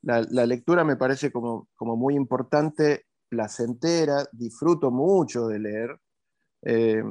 la, 0.02 0.20
la 0.30 0.44
lectura 0.44 0.84
me 0.84 0.96
parece 0.96 1.32
como, 1.32 1.68
como 1.76 1.96
muy 1.96 2.14
importante, 2.14 3.06
placentera, 3.28 4.26
disfruto 4.32 4.90
mucho 4.90 5.46
de 5.48 5.58
leer. 5.58 5.98
Eh, 6.62 7.02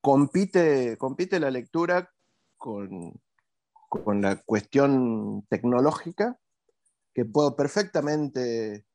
compite, 0.00 0.96
compite 0.96 1.40
la 1.40 1.50
lectura 1.50 2.08
con, 2.56 3.12
con 3.90 4.22
la 4.22 4.36
cuestión 4.36 5.44
tecnológica, 5.48 6.38
que 7.12 7.24
puedo 7.24 7.56
perfectamente 7.56 8.86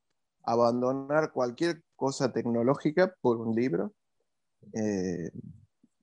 abandonar 0.43 1.31
cualquier 1.31 1.83
cosa 1.95 2.31
tecnológica 2.31 3.13
por 3.21 3.37
un 3.37 3.55
libro. 3.55 3.93
Eh, 4.73 5.29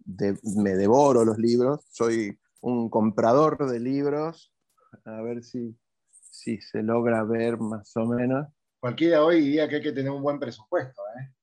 de- 0.05 0.39
me 0.57 0.75
devoro 0.77 1.25
los 1.25 1.39
libros, 1.39 1.85
soy 1.91 2.39
un 2.61 2.91
comprador 2.91 3.59
de 3.71 3.81
libros, 3.81 4.53
a 5.05 5.23
ver 5.23 5.43
si, 5.43 5.77
si 6.11 6.61
se 6.61 6.83
logra 6.83 7.25
ver 7.25 7.59
más 7.59 7.97
o 7.97 8.05
menos. 8.07 8.47
Cualquiera 8.79 9.25
hoy 9.25 9.41
diría 9.41 9.69
que 9.69 9.77
hay 9.77 9.83
que 9.83 9.93
tener 9.93 10.11
un 10.11 10.23
buen 10.23 10.39
presupuesto, 10.39 11.03
¿eh? 11.19 11.35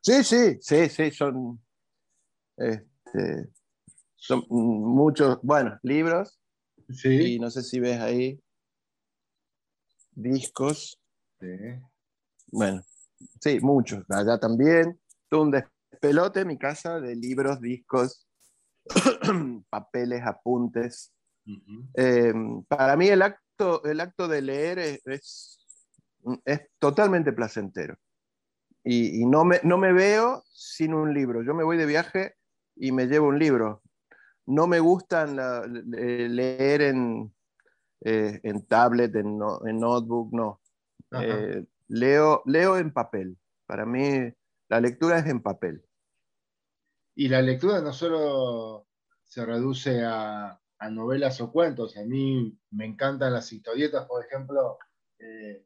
Sí, 0.00 0.24
sí, 0.24 0.58
sí, 0.60 0.88
sí, 0.88 1.10
son, 1.12 1.62
este, 2.56 3.50
son 4.16 4.44
muchos, 4.48 5.38
bueno, 5.42 5.78
libros, 5.82 6.40
y 7.04 7.38
no 7.38 7.50
sé 7.50 7.62
si 7.62 7.80
ves 7.80 8.00
ahí, 8.00 8.40
discos, 10.12 10.98
Sí. 11.40 11.48
bueno, 12.52 12.82
sí, 13.40 13.58
muchos, 13.60 14.04
allá 14.08 14.38
también, 14.38 15.00
todo 15.28 15.42
un 15.42 15.50
despelote 15.50 16.40
en 16.40 16.48
mi 16.48 16.58
casa 16.58 17.00
de 17.00 17.16
libros, 17.16 17.60
discos, 17.60 18.26
papeles, 19.70 20.22
apuntes. 20.24 21.12
Eh, 21.94 22.32
para 22.68 22.96
mí 22.96 23.08
el 23.08 23.22
acto, 23.22 23.82
el 23.84 23.98
acto 24.00 24.28
de 24.28 24.42
leer 24.42 24.78
es, 24.78 25.06
es, 25.06 25.66
es 26.44 26.60
totalmente 26.78 27.32
placentero. 27.32 27.96
Y, 28.84 29.20
y 29.22 29.26
no, 29.26 29.44
me, 29.44 29.60
no 29.64 29.78
me 29.78 29.92
veo 29.92 30.44
sin 30.52 30.94
un 30.94 31.12
libro. 31.14 31.42
Yo 31.42 31.54
me 31.54 31.64
voy 31.64 31.76
de 31.76 31.86
viaje 31.86 32.34
y 32.76 32.92
me 32.92 33.06
llevo 33.06 33.28
un 33.28 33.38
libro. 33.38 33.82
No 34.46 34.66
me 34.66 34.80
gustan 34.80 35.36
la- 35.36 35.66
leer 35.66 36.82
en, 36.82 37.32
eh, 38.00 38.40
en 38.42 38.66
tablet, 38.66 39.14
en, 39.16 39.38
no- 39.38 39.64
en 39.66 39.78
notebook, 39.78 40.32
no. 40.32 40.60
Eh, 41.22 41.64
leo, 41.88 42.42
leo 42.46 42.76
en 42.78 42.92
papel. 42.92 43.36
Para 43.66 43.84
mí 43.86 44.32
la 44.68 44.80
lectura 44.80 45.18
es 45.18 45.26
en 45.26 45.40
papel. 45.42 45.84
Y 47.14 47.28
la 47.28 47.42
lectura 47.42 47.80
no 47.80 47.92
solo 47.92 48.86
se 49.22 49.44
reduce 49.44 50.02
a, 50.04 50.58
a 50.78 50.90
novelas 50.90 51.40
o 51.40 51.52
cuentos, 51.52 51.96
a 51.96 52.02
mí 52.04 52.58
me 52.70 52.86
encantan 52.86 53.32
las 53.32 53.52
historietas, 53.52 54.06
por 54.06 54.24
ejemplo, 54.24 54.78
eh, 55.18 55.64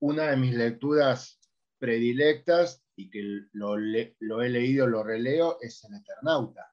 una 0.00 0.30
de 0.30 0.36
mis 0.36 0.54
lecturas 0.54 1.40
predilectas 1.78 2.82
y 2.96 3.10
que 3.10 3.22
lo, 3.52 3.76
le- 3.76 4.16
lo 4.20 4.42
he 4.42 4.48
leído, 4.48 4.86
lo 4.86 5.02
releo, 5.02 5.58
es 5.60 5.82
El 5.84 5.96
Eternauta. 5.96 6.72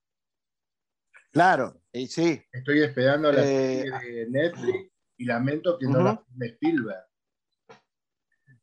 Claro, 1.35 1.81
y 1.91 2.07
sí, 2.07 2.41
Estoy 2.49 2.81
esperando 2.81 3.29
la 3.29 3.43
Eh, 3.43 3.83
serie 3.83 4.15
de 4.15 4.29
Netflix 4.29 4.93
y 5.17 5.25
lamento 5.25 5.77
que 5.77 5.85
no 5.85 5.95
Ujú. 5.95 6.03
la 6.05 6.23
filme 6.25 6.45
Spielberg. 6.45 7.05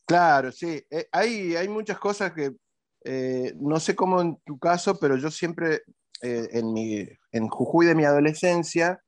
Claro, 0.07 0.51
sí. 0.51 0.83
Eh, 0.89 1.07
hay, 1.13 1.55
hay 1.55 1.69
muchas 1.69 1.99
cosas 1.99 2.33
que 2.33 2.57
eh, 3.05 3.53
no 3.61 3.79
sé 3.79 3.95
cómo 3.95 4.23
en 4.23 4.37
tu 4.47 4.59
caso, 4.59 4.99
pero 4.99 5.19
yo 5.19 5.31
siempre 5.31 5.83
eh, 6.23 6.49
en, 6.53 6.73
mi, 6.73 7.07
en 7.33 7.49
Jujuy 7.49 7.85
de 7.85 7.95
mi 7.95 8.07
adolescencia 8.07 9.03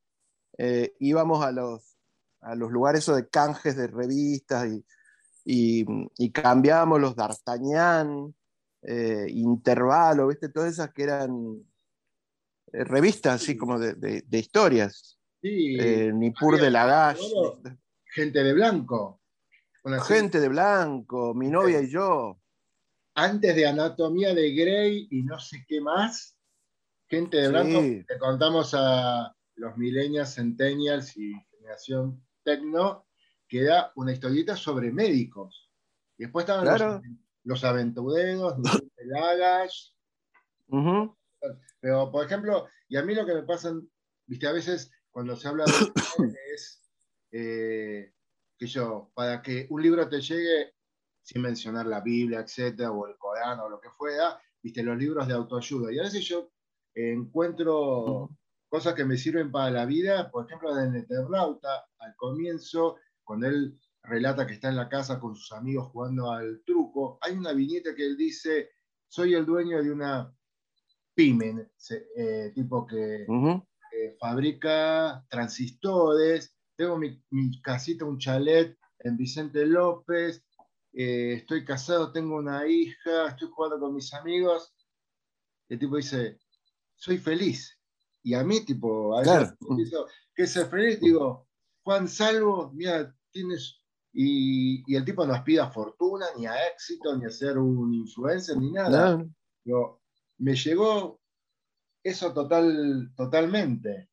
íbamos 0.99 1.43
a 1.43 1.51
los, 1.51 1.97
a 2.43 2.55
los 2.55 2.71
lugares 2.71 3.07
de 3.07 3.29
canjes 3.31 3.77
de 3.77 3.87
revistas 3.87 4.69
y, 4.69 4.85
y, 5.47 5.87
y 6.19 6.33
cambiábamos 6.33 7.01
los 7.01 7.17
D'Artagnan, 7.17 8.35
Intervalo, 9.29 10.27
¿viste? 10.29 10.51
Todas 10.51 10.73
esas 10.73 10.93
que 10.93 11.05
eran 11.05 11.65
revistas 12.85 13.35
así 13.37 13.53
Sí. 13.53 13.57
como 13.57 13.79
de, 13.79 13.95
de- 13.95 14.23
de 14.27 14.39
historias. 14.39 15.19
Sí, 15.41 15.77
Eh, 15.79 16.13
había- 16.57 16.65
de 16.65 16.71
Lagash, 16.71 17.21
Gente 18.07 18.43
de 18.43 18.53
Blanco. 18.55 19.21
Una 19.85 20.01
Gente 20.03 20.41
de 20.41 20.49
Blanco, 20.49 21.35
mi 21.35 21.49
novia 21.49 21.81
y 21.83 21.91
yo. 21.91 22.41
antes 23.17 23.55
de 23.55 23.67
Anatomía 23.67 24.35
de 24.35 24.53
Grey 24.55 25.07
y 25.11 25.23
no 25.23 25.39
sé 25.39 25.65
qué 25.69 25.81
más, 25.81 26.37
gente 27.09 27.37
de 27.37 27.45
Sí. 27.45 27.49
blanco, 27.51 27.81
le 28.09 28.19
contamos 28.19 28.73
a 28.77 29.33
los 29.57 29.77
millennials, 29.77 30.35
centennials 30.35 31.17
y 31.17 31.33
generación 31.51 32.21
tecno, 32.43 33.07
que 33.47 33.61
era 33.61 33.93
una 33.95 34.13
historieta 34.13 34.57
sobre 34.57 34.91
médicos. 34.91 35.71
Y 36.19 36.25
después 36.25 36.43
estaban 36.45 36.65
Claro. 36.65 36.95
los, 36.95 37.03
Los 37.47 37.63
Aventureros, 37.65 38.55
de 38.63 39.05
Lagash. 39.05 39.91
Pero, 41.85 42.11
por 42.11 42.25
ejemplo, 42.25 42.67
y 42.89 42.97
a 42.97 43.03
mí 43.03 43.15
lo 43.15 43.27
que 43.27 43.35
me 43.35 43.43
pasa, 43.43 43.71
viste, 44.27 44.47
a 44.47 44.53
veces 44.53 44.91
cuando 45.11 45.37
se 45.37 45.49
habla 45.49 45.67
de 45.67 46.35
es 46.55 46.83
eh, 47.31 48.15
que 48.57 48.67
yo, 48.67 49.13
para 49.13 49.43
que 49.43 49.67
un 49.69 49.83
libro 49.83 50.09
te 50.09 50.19
llegue, 50.23 50.73
sin 51.21 51.43
mencionar 51.43 51.85
la 51.85 52.01
Biblia, 52.01 52.41
etcétera, 52.41 52.91
o 52.91 53.07
el 53.07 53.19
Corán 53.19 53.61
o 53.61 53.69
lo 53.69 53.83
que 53.83 53.91
fuera, 53.91 54.41
viste, 54.63 54.83
los 54.83 54.97
libros 54.97 55.29
de 55.29 55.35
autoayuda. 55.35 55.93
Y 55.93 55.99
a 55.99 56.05
veces 56.05 56.25
yo 56.25 56.51
encuentro 56.95 58.31
cosas 58.67 58.95
que 58.95 59.05
me 59.05 59.19
sirven 59.19 59.53
para 59.53 59.71
la 59.71 59.85
vida, 59.85 60.31
por 60.31 60.47
ejemplo, 60.47 60.79
en 60.79 60.95
el 60.95 61.03
Eternauta, 61.03 61.85
al 61.99 62.17
comienzo, 62.17 62.97
cuando 63.25 63.49
él 63.49 63.79
relata 64.05 64.47
que 64.47 64.55
está 64.55 64.71
en 64.71 64.77
la 64.77 64.89
casa 64.89 65.21
con 65.21 65.37
sus 65.37 65.53
amigos 65.53 65.89
jugando 65.89 66.33
al 66.33 66.63
truco, 66.65 67.19
hay 67.21 67.35
una 67.35 67.53
viñeta 67.53 67.95
que 67.95 68.07
él 68.07 68.17
dice, 68.17 68.71
soy 69.07 69.35
el 69.35 69.45
dueño 69.45 69.83
de 69.83 69.93
una 69.93 70.35
pyme, 71.15 71.69
eh, 72.17 72.53
tipo 72.55 72.87
que 72.87 73.27
fabrica 74.19 75.25
transistores, 75.29 76.55
tengo 76.77 76.99
mi, 76.99 77.21
casita, 77.63 78.05
un 78.05 78.19
chalet 78.19 78.77
en 79.01 79.17
Vicente 79.17 79.65
López, 79.67 80.43
eh, 80.93 81.35
estoy 81.35 81.65
casado, 81.65 82.13
tengo 82.13 82.37
una 82.37 82.67
hija, 82.67 83.29
estoy 83.29 83.49
jugando 83.53 83.79
con 83.81 83.95
mis 83.95 84.13
amigos. 84.15 84.75
El 85.69 85.79
tipo 85.79 85.97
dice, 85.97 86.39
soy 86.97 87.19
feliz. 87.19 87.79
Y 88.23 88.35
a 88.35 88.43
mí, 88.43 88.65
tipo, 88.65 89.19
a 89.19 89.23
claro. 89.23 89.55
que 90.35 90.47
ser 90.47 90.67
feliz, 90.69 91.01
digo, 91.01 91.47
Juan 91.83 92.09
Salvo, 92.09 92.71
mira, 92.73 93.15
tienes... 93.31 93.81
Y, 94.17 94.85
y, 94.87 94.95
el 94.95 95.05
tipo 95.05 95.27
no 95.27 95.35
aspira 95.35 95.65
a 95.65 95.73
fortuna, 95.73 96.27
ni 96.39 96.47
a 96.47 96.69
éxito, 96.69 97.17
ni 97.17 97.25
a 97.25 97.31
ser 97.31 97.59
un 97.59 97.93
influencer, 97.93 98.57
ni 98.57 98.71
nada. 98.71 99.27
Me 100.39 100.55
llegó 100.55 101.21
eso 102.05 102.33
total, 102.35 103.13
totalmente. 103.17 104.11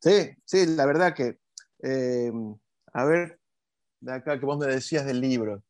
Sí, 0.00 0.36
sí, 0.44 0.66
la 0.66 0.84
verdad 0.84 1.14
que, 1.14 1.38
eh, 1.82 2.32
a 2.92 3.04
ver, 3.04 3.38
de 4.00 4.12
acá 4.12 4.38
que 4.38 4.46
vos 4.46 4.58
me 4.58 4.66
decías 4.66 5.06
del 5.06 5.20
libro. 5.20 5.62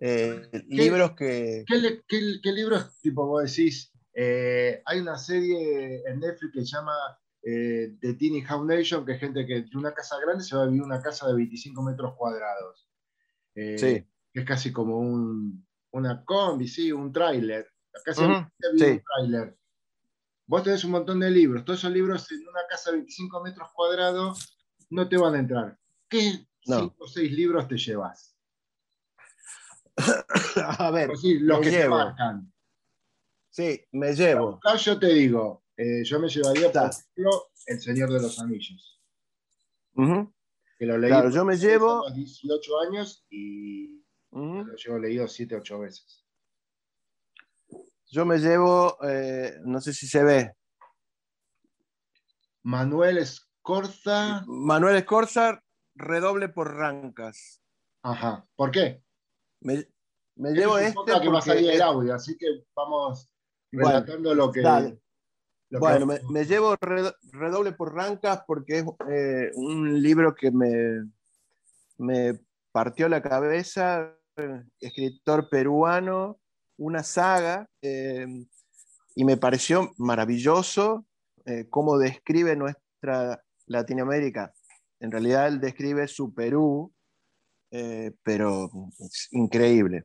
Eh, 0.00 0.42
libros 0.66 1.12
que... 1.12 1.64
¿qué, 1.66 2.52
libros, 2.52 2.98
tipo, 3.00 3.26
vos 3.26 3.44
decís? 3.44 3.92
Eh, 4.14 4.82
hay 4.84 4.98
una 4.98 5.16
serie 5.16 6.02
en 6.06 6.18
Netflix 6.18 6.52
que 6.52 6.60
se 6.60 6.76
llama 6.76 6.94
The 7.40 8.14
Teeny 8.18 8.42
Foundation, 8.42 9.06
que 9.06 9.12
es 9.12 9.20
gente 9.20 9.46
que 9.46 9.62
de 9.62 9.76
una 9.76 9.94
casa 9.94 10.16
grande 10.18 10.42
se 10.42 10.56
va 10.56 10.64
a 10.64 10.66
vivir 10.66 10.82
una 10.82 11.00
casa 11.00 11.28
de 11.28 11.36
25 11.36 11.82
metros 11.82 12.14
cuadrados. 12.16 12.88
sí. 13.54 14.04
Que 14.30 14.40
es 14.40 14.44
casi 14.44 14.72
como 14.72 14.98
un, 14.98 15.66
una 15.92 16.24
combi, 16.24 16.68
sí, 16.68 16.92
un 16.92 17.12
tráiler. 17.12 17.66
La 17.98 18.02
casa 18.04 18.22
de 18.22 18.92
un 18.92 19.02
tráiler. 19.02 19.58
Vos 20.46 20.62
tenés 20.62 20.82
un 20.84 20.92
montón 20.92 21.20
de 21.20 21.30
libros, 21.30 21.64
todos 21.64 21.80
esos 21.80 21.92
libros 21.92 22.30
en 22.32 22.48
una 22.48 22.62
casa 22.68 22.90
de 22.90 22.98
25 22.98 23.42
metros 23.42 23.68
cuadrados 23.74 24.58
no 24.88 25.06
te 25.08 25.18
van 25.18 25.34
a 25.34 25.38
entrar. 25.40 25.78
¿Qué 26.08 26.46
cinco 26.62 26.96
o 26.98 27.06
seis 27.06 27.30
libros 27.32 27.68
te 27.68 27.76
llevas? 27.76 28.34
a 30.78 30.90
ver, 30.90 31.10
los 31.10 31.60
que 31.60 31.70
te 31.70 31.88
marcan. 31.88 32.50
Sí, 33.50 33.84
me 33.92 34.14
llevo. 34.14 34.60
Acá 34.64 34.76
yo 34.76 34.98
te 34.98 35.08
digo, 35.08 35.64
eh, 35.76 36.02
yo 36.04 36.20
me 36.20 36.28
llevaría, 36.28 36.72
por 36.72 36.90
ejemplo, 36.90 37.50
El 37.66 37.80
Señor 37.80 38.12
de 38.12 38.22
los 38.22 38.38
Anillos. 38.38 39.02
Que 40.78 40.86
lo 40.86 40.96
leí 40.96 41.10
claro, 41.10 41.30
yo 41.30 41.44
me 41.44 41.56
llevo... 41.56 42.06
A 42.06 42.12
18 42.12 42.80
años 42.88 43.26
y 43.30 44.00
lo 44.30 44.76
llevo 44.76 44.98
leído 44.98 45.26
7, 45.26 45.56
8 45.56 45.78
veces. 45.80 46.24
Yo 48.10 48.24
me 48.24 48.38
llevo, 48.38 48.96
eh, 49.02 49.58
no 49.64 49.80
sé 49.80 49.92
si 49.92 50.06
se 50.06 50.24
ve. 50.24 50.54
Manuel 52.62 53.18
Escorza. 53.18 54.44
Manuel 54.46 54.96
Escorza, 54.96 55.62
redoble 55.94 56.48
por 56.48 56.74
Rancas. 56.74 57.60
Ajá. 58.02 58.46
¿Por 58.56 58.70
qué? 58.70 59.02
Me, 59.60 59.84
llevo 60.36 60.78
este. 60.78 60.94
Porque... 60.94 61.20
que 61.20 61.28
va 61.28 61.38
a 61.38 61.42
salir 61.42 61.70
el 61.70 61.82
audio, 61.82 62.14
así 62.14 62.36
que 62.38 62.46
vamos 62.74 63.30
relatando 63.70 64.34
lo 64.34 64.50
que. 64.50 64.62
bueno, 65.70 66.06
me, 66.06 66.44
llevo 66.46 66.76
redoble 66.76 67.72
por 67.72 67.94
Rancas 67.94 68.42
porque 68.46 68.78
es 68.78 68.84
eh, 69.10 69.50
un 69.54 70.00
libro 70.00 70.34
que 70.34 70.50
me, 70.50 71.10
me 71.98 72.40
partió 72.72 73.06
la 73.08 73.20
cabeza, 73.20 74.16
escritor 74.80 75.50
peruano 75.50 76.40
una 76.78 77.02
saga 77.02 77.68
eh, 77.82 78.26
y 79.14 79.24
me 79.24 79.36
pareció 79.36 79.92
maravilloso 79.98 81.04
eh, 81.44 81.66
cómo 81.68 81.98
describe 81.98 82.56
nuestra 82.56 83.42
Latinoamérica. 83.66 84.52
En 85.00 85.10
realidad 85.10 85.48
él 85.48 85.60
describe 85.60 86.08
su 86.08 86.32
Perú, 86.32 86.92
eh, 87.70 88.12
pero 88.22 88.70
es 88.98 89.28
increíble. 89.32 90.04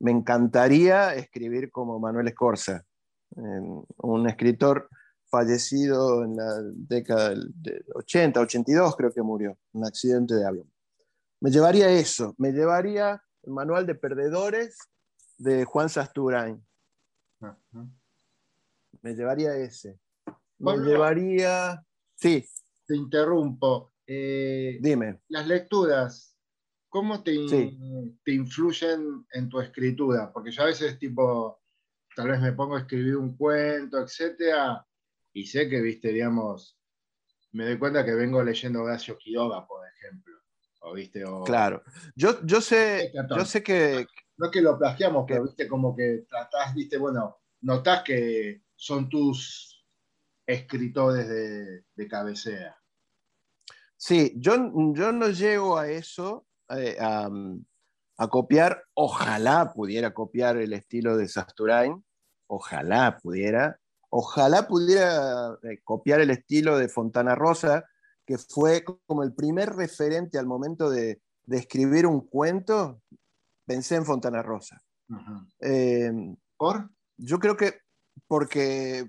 Me 0.00 0.10
encantaría 0.10 1.14
escribir 1.14 1.70
como 1.70 1.98
Manuel 1.98 2.28
Escorza, 2.28 2.82
un 3.30 4.28
escritor 4.28 4.88
fallecido 5.28 6.24
en 6.24 6.36
la 6.36 6.62
década 6.74 7.30
del 7.30 7.84
80, 7.94 8.40
82 8.40 8.96
creo 8.96 9.12
que 9.12 9.22
murió, 9.22 9.58
un 9.72 9.86
accidente 9.86 10.34
de 10.34 10.46
avión. 10.46 10.70
Me 11.40 11.50
llevaría 11.50 11.90
eso, 11.90 12.34
me 12.38 12.52
llevaría 12.52 13.22
el 13.42 13.52
manual 13.52 13.86
de 13.86 13.94
perdedores 13.94 14.78
de 15.38 15.64
Juan 15.64 15.88
Sasturain. 15.88 16.64
Me 19.02 19.14
llevaría 19.14 19.56
ese. 19.56 20.00
Me 20.58 20.76
llevaría. 20.78 21.82
Sí. 22.14 22.44
Te 22.86 22.96
interrumpo. 22.96 23.92
Eh, 24.06 24.78
Dime. 24.80 25.20
Las 25.28 25.46
lecturas, 25.46 26.36
¿cómo 26.88 27.22
te, 27.22 27.34
te 28.24 28.32
influyen 28.32 29.26
en 29.32 29.48
tu 29.48 29.60
escritura? 29.60 30.32
Porque 30.32 30.50
yo 30.50 30.62
a 30.62 30.66
veces, 30.66 30.98
tipo, 30.98 31.60
tal 32.14 32.28
vez 32.28 32.40
me 32.40 32.52
pongo 32.52 32.76
a 32.76 32.80
escribir 32.80 33.16
un 33.16 33.36
cuento, 33.36 34.00
etcétera, 34.00 34.86
y 35.32 35.44
sé 35.44 35.68
que, 35.68 35.82
viste, 35.82 36.08
digamos, 36.08 36.78
me 37.52 37.66
doy 37.66 37.78
cuenta 37.78 38.04
que 38.04 38.14
vengo 38.14 38.42
leyendo 38.42 38.82
Horacio 38.82 39.18
Quiroga, 39.18 39.66
por 39.66 39.86
ejemplo. 39.86 40.34
O, 40.80 40.94
¿viste? 40.94 41.24
claro. 41.44 41.82
Yo, 42.14 42.44
yo 42.46 42.60
sé, 42.60 43.12
yo 43.36 43.44
sé 43.44 43.62
que, 43.62 44.06
no 44.38 44.46
es 44.46 44.52
que 44.52 44.60
lo 44.60 44.78
plagiamos, 44.78 45.24
pero 45.26 45.44
viste 45.44 45.68
como 45.68 45.94
que 45.94 46.26
tratás, 46.28 46.74
viste, 46.74 46.98
bueno, 46.98 47.38
notás 47.62 48.02
que 48.02 48.62
son 48.74 49.08
tus 49.08 49.84
escritores 50.46 51.28
de, 51.28 52.08
cabecera. 52.08 52.76
Sí, 53.96 54.34
yo, 54.36 54.54
yo 54.94 55.10
no 55.12 55.28
llego 55.30 55.78
a 55.78 55.88
eso, 55.88 56.46
eh, 56.68 56.96
a, 57.00 57.28
copiar, 58.28 58.84
ojalá 58.94 59.72
pudiera 59.72 60.14
copiar 60.14 60.56
el 60.58 60.72
estilo 60.72 61.16
de 61.16 61.28
Sasturain, 61.28 62.04
ojalá 62.46 63.18
pudiera, 63.18 63.80
ojalá 64.10 64.68
pudiera 64.68 65.58
eh, 65.62 65.80
copiar 65.82 66.20
el 66.20 66.30
estilo 66.30 66.78
de 66.78 66.88
Fontana 66.88 67.34
Rosa, 67.34 67.84
que 68.24 68.38
fue 68.38 68.84
como 68.84 69.22
el 69.22 69.34
primer 69.34 69.70
referente 69.70 70.38
al 70.38 70.46
momento 70.46 70.90
de, 70.90 71.20
de 71.44 71.56
escribir 71.56 72.06
un 72.06 72.20
cuento, 72.20 73.00
pensé 73.66 73.96
en 73.96 74.06
Fontana 74.06 74.42
Rosa. 74.42 74.82
Eh, 75.60 76.10
¿Por? 76.56 76.90
Yo 77.18 77.38
creo 77.38 77.56
que 77.56 77.80
porque, 78.26 79.08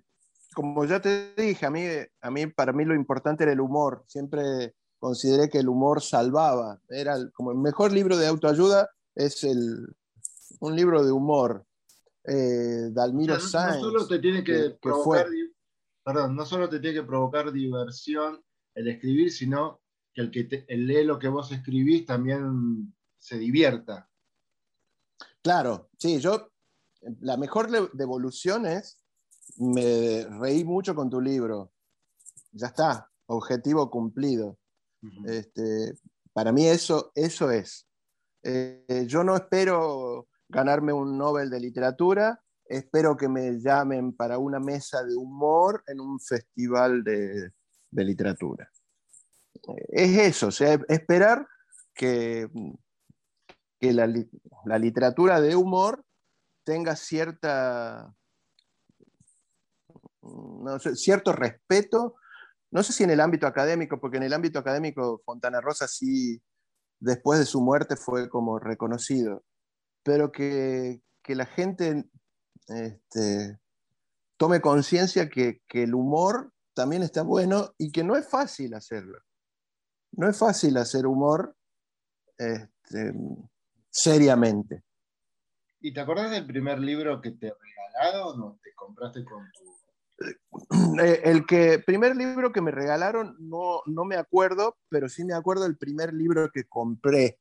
como 0.54 0.86
ya 0.86 1.02
te 1.02 1.34
dije, 1.36 1.66
a 1.66 1.72
mí, 1.72 1.84
a 2.22 2.32
mí, 2.32 2.48
para 2.48 2.74
mí 2.74 2.86
lo 2.86 2.96
importante 2.96 3.44
era 3.44 3.54
el 3.54 3.62
humor. 3.62 4.04
Siempre 4.08 4.76
consideré 5.00 5.50
que 5.50 5.60
el 5.60 5.70
humor 5.70 6.02
salvaba. 6.02 6.80
Era 6.90 7.18
como 7.34 7.52
el 7.52 7.58
mejor 7.58 7.92
libro 7.92 8.18
de 8.18 8.28
autoayuda 8.28 8.90
es 9.16 9.44
el, 9.44 9.88
un 10.60 10.76
libro 10.76 11.04
de 11.04 11.12
humor. 11.12 11.66
Eh, 12.24 12.90
Dalmiro 12.92 13.36
no, 13.36 13.40
No 13.40 13.80
solo 13.80 14.08
te 14.08 14.20
tiene 14.20 14.44
que, 14.44 14.78
provocar, 14.82 15.28
perdón, 16.04 16.36
no 16.36 16.46
solo 16.46 16.68
te 16.68 16.80
tiene 16.80 17.00
que 17.00 17.08
provocar 17.08 17.52
diversión 17.52 18.44
el 18.76 18.90
escribir, 18.90 19.32
sino 19.32 19.82
que 20.14 20.22
el 20.22 20.32
que 20.32 20.66
el 20.68 20.88
lee 20.88 21.06
lo 21.06 21.18
que 21.18 21.30
vos 21.30 21.52
escribís 21.52 22.06
también 22.06 22.94
se 23.18 23.38
divierta. 23.38 24.10
Claro, 25.42 25.90
sí, 25.98 26.20
yo, 26.20 26.52
la 27.22 27.38
mejor 27.38 27.92
devolución 27.94 28.66
es, 28.66 29.02
me 29.58 30.26
reí 30.40 30.64
mucho 30.64 30.96
con 30.96 31.10
tu 31.10 31.22
libro. 31.22 31.72
Ya 32.52 32.68
está, 32.68 33.10
objetivo 33.28 33.90
cumplido. 33.90 34.58
este, 35.26 35.98
para 36.34 36.52
mí 36.52 36.68
eso, 36.68 37.12
eso 37.16 37.52
es. 37.52 37.88
Eh, 38.44 39.06
yo 39.08 39.24
no 39.24 39.36
espero 39.36 40.28
ganarme 40.50 40.94
un 40.94 41.18
Nobel 41.18 41.50
de 41.50 41.60
literatura, 41.60 42.42
espero 42.66 43.18
que 43.18 43.28
me 43.28 43.60
llamen 43.60 44.14
para 44.14 44.38
una 44.38 44.60
mesa 44.60 45.04
de 45.04 45.16
humor 45.16 45.84
en 45.88 46.00
un 46.00 46.20
festival 46.20 47.04
de, 47.04 47.52
literatura. 47.92 48.70
es 49.90 50.18
eso, 50.18 50.48
o 50.48 50.52
sea, 50.52 50.80
esperar 50.88 51.48
que, 51.94 52.48
que 53.80 53.94
la, 53.94 54.08
literatura 54.78 55.40
de 55.40 55.56
humor 55.56 56.04
tenga 56.64 56.96
cierta, 56.96 58.14
no 60.22 60.80
sé, 60.80 60.96
cierto 60.96 61.32
respeto, 61.32 62.16
no 62.72 62.84
sé 62.84 62.94
si 62.94 63.04
en 63.04 63.12
el 63.12 63.22
ámbito 63.22 63.48
académico, 63.48 64.00
porque 64.00 64.18
en 64.18 64.24
el 64.24 64.34
ámbito 64.34 64.60
académico 64.60 65.22
Fontana 65.26 65.62
Rosa 65.62 65.88
sí, 65.88 66.42
después 67.00 67.40
de 67.40 67.46
su 67.46 67.62
muerte 67.62 67.96
fue 67.96 68.30
como 68.30 68.60
reconocido, 68.60 69.44
pero 70.04 70.32
que, 70.32 71.02
que 71.24 71.36
la 71.36 71.46
gente 71.46 72.10
este, 72.68 73.60
tome 74.38 74.60
conciencia 74.60 75.30
que, 75.30 75.62
que 75.68 75.84
el 75.84 75.96
humor 75.96 76.52
también 76.74 77.04
está 77.04 77.24
bueno 77.24 77.74
y 77.78 77.92
que 77.92 78.04
no 78.04 78.16
es 78.16 78.28
fácil 78.28 78.74
hacerlo. 78.74 79.20
No 80.12 80.30
es 80.30 80.38
fácil 80.38 80.78
hacer 80.78 81.06
humor 81.06 81.56
este, 82.38 83.14
seriamente. 83.98 84.84
¿Y 85.80 85.92
te 85.94 86.00
acordás 86.00 86.30
del 86.30 86.46
primer 86.46 86.80
libro 86.80 87.20
que 87.20 87.32
te 87.32 87.52
regalaron 87.52 88.42
o 88.42 88.60
te 88.64 88.74
compraste 88.76 89.26
con 89.26 89.52
tu... 89.52 89.66
Eh, 91.00 91.22
el 91.26 91.46
que, 91.46 91.78
primer 91.78 92.16
libro 92.16 92.52
que 92.52 92.62
me 92.62 92.72
regalaron, 92.72 93.36
no, 93.40 93.82
no 93.86 94.04
me 94.04 94.16
acuerdo, 94.16 94.76
pero 94.90 95.10
sí 95.10 95.24
me 95.24 95.36
acuerdo 95.36 95.64
del 95.64 95.78
primer 95.78 96.12
libro 96.12 96.50
que 96.52 96.64
compré. 96.64 97.40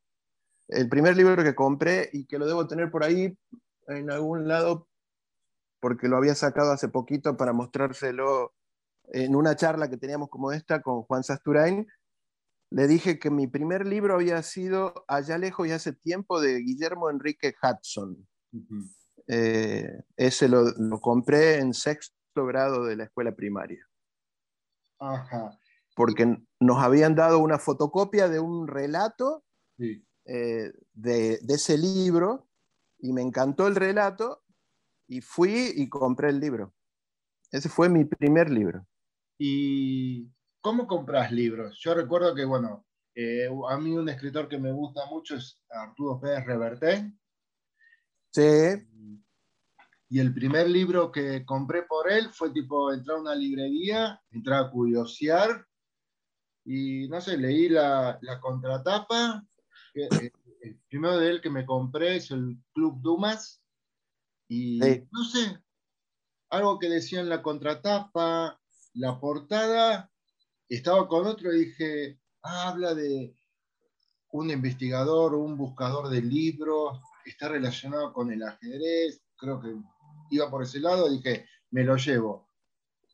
El 0.69 0.87
primer 0.91 1.17
libro 1.17 1.43
que 1.43 1.55
compré 1.55 2.11
y 2.13 2.27
que 2.27 2.39
lo 2.39 2.47
debo 2.47 2.67
tener 2.67 2.91
por 2.91 3.03
ahí 3.03 3.35
en 3.89 4.11
algún 4.11 4.47
lado 4.47 4.89
porque 5.81 6.09
lo 6.09 6.19
había 6.19 6.35
sacado 6.35 6.71
hace 6.73 6.89
poquito 6.89 7.37
para 7.39 7.55
mostrárselo 7.55 8.53
en 9.05 9.37
una 9.37 9.57
charla 9.57 9.89
que 9.89 9.97
teníamos 9.97 10.29
como 10.29 10.53
esta 10.53 10.83
con 10.83 11.03
Juan 11.05 11.25
Sasturain, 11.25 11.87
le 12.71 12.87
dije 12.87 13.19
que 13.19 13.31
mi 13.31 13.47
primer 13.47 13.87
libro 13.87 14.15
había 14.15 14.43
sido 14.43 15.05
Allá 15.09 15.39
lejos 15.39 15.69
y 15.69 15.73
hace 15.73 15.93
tiempo 15.93 16.41
de 16.41 16.59
Guillermo 16.59 17.11
Enrique 17.11 17.55
Hudson. 17.63 18.27
Eh, 19.29 20.03
ese 20.17 20.49
lo, 20.49 20.73
compré 21.01 21.59
en 21.59 21.75
sexto 21.75 22.45
grado 22.47 22.85
de 22.85 22.97
la 22.97 23.05
escuela 23.05 23.35
primaria. 23.35 23.87
Porque 25.95 26.37
nos 26.61 26.83
habían 26.83 27.15
dado 27.15 27.39
una 27.39 27.59
fotocopia 27.59 28.29
de 28.29 28.41
un 28.41 28.67
relato 28.67 29.45
eh, 29.79 30.73
de, 30.93 31.39
de 31.41 31.55
ese 31.55 31.79
libro 31.79 32.49
y 32.99 33.13
me 33.13 33.23
encantó 33.23 33.67
el 33.67 33.77
relato 33.77 34.43
y 35.07 35.21
fui 35.21 35.73
y 35.75 35.89
compré 35.89 36.31
el 36.31 36.41
libro. 36.41 36.75
Ese 37.53 37.69
fue 37.69 37.89
mi 37.89 38.05
primer 38.05 38.51
libro. 38.51 38.87
¿Y 39.39 40.31
cómo 40.67 40.89
compras 40.89 41.31
libros? 41.31 41.79
Yo 41.79 41.95
recuerdo 41.95 42.35
que, 42.35 42.45
bueno, 42.45 42.85
eh, 43.15 43.49
a 43.69 43.79
mí 43.79 43.93
un 43.93 44.09
escritor 44.09 44.49
que 44.49 44.59
me 44.59 44.73
gusta 44.73 45.07
mucho 45.07 45.37
es 45.37 45.63
Arturo 45.71 46.19
Pérez 46.19 46.45
Reverté. 46.45 47.13
Sí. 48.33 48.85
Y 50.09 50.19
el 50.19 50.35
primer 50.35 50.69
libro 50.69 51.13
que 51.13 51.45
compré 51.45 51.85
por 51.85 52.11
él 52.11 52.31
fue 52.33 52.51
tipo 52.51 52.93
entrar 52.93 53.19
a 53.19 53.21
una 53.21 53.35
librería, 53.37 54.21
entrar 54.33 54.65
a 54.65 54.71
curiosear 54.73 55.65
y 56.65 57.07
no 57.11 57.21
sé, 57.21 57.37
leí 57.39 57.69
la, 57.69 58.19
la 58.23 58.41
contratapa. 58.41 59.47
Eh, 59.95 60.33
el 60.63 60.81
primero 60.89 61.17
de 61.19 61.31
él 61.31 61.41
que 61.41 61.51
me 61.51 61.65
compré 61.65 62.17
es 62.17 62.33
el 62.33 62.59
Club 62.75 63.01
Dumas. 63.01 63.63
Y 64.49 64.81
no 65.13 65.23
sé, 65.23 65.63
algo 66.51 66.81
que 66.81 66.89
decía 66.89 67.21
en 67.21 67.29
la 67.29 67.41
contratapa, 67.41 68.61
la 68.95 69.21
portada, 69.21 70.11
estaba 70.69 71.07
con 71.09 71.27
otro 71.27 71.53
y 71.53 71.67
dije, 71.67 72.21
ah, 72.43 72.69
habla 72.69 72.95
de 72.95 73.35
un 74.33 74.51
investigador 74.51 75.35
un 75.35 75.57
buscador 75.57 76.09
de 76.09 76.23
libros, 76.23 77.01
está 77.25 77.49
relacionado 77.49 78.13
con 78.13 78.31
el 78.31 78.43
ajedrez, 78.43 79.23
creo 79.37 79.61
que 79.61 79.75
iba 80.31 80.51
por 80.51 80.63
ese 80.63 80.81
lado, 80.81 81.11
dije, 81.11 81.47
me 81.71 81.85
lo 81.85 81.97
llevo. 81.97 82.47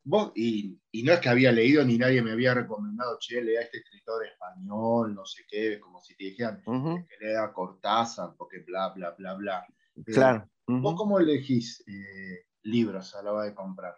¿Vos? 0.04 0.32
Y, 0.34 0.80
no 1.04 1.12
es 1.12 1.20
que 1.20 1.28
había 1.28 1.52
leído 1.52 1.84
ni 1.84 1.96
nadie 1.96 2.22
me 2.22 2.32
había 2.32 2.54
recomendado, 2.54 3.18
che, 3.20 3.40
lea 3.40 3.60
a 3.60 3.62
este 3.62 3.78
escritor 3.78 4.26
español, 4.26 5.14
no 5.14 5.24
sé 5.24 5.44
qué, 5.48 5.78
como 5.78 6.00
si 6.00 6.16
te 6.16 6.24
dijeran 6.24 6.60
que 6.60 7.24
lea 7.24 7.52
Cortázar, 7.52 8.34
porque 8.36 8.58
bla, 8.66 8.88
bla, 8.88 9.10
bla, 9.12 9.34
bla. 9.34 9.66
Claro. 10.06 10.48
¿Vos 10.66 10.94
cómo 10.96 11.20
elegís 11.20 11.84
eh, 11.86 12.46
libros 12.62 13.14
a 13.14 13.22
la 13.22 13.32
hora 13.32 13.44
de 13.44 13.54
comprar? 13.54 13.94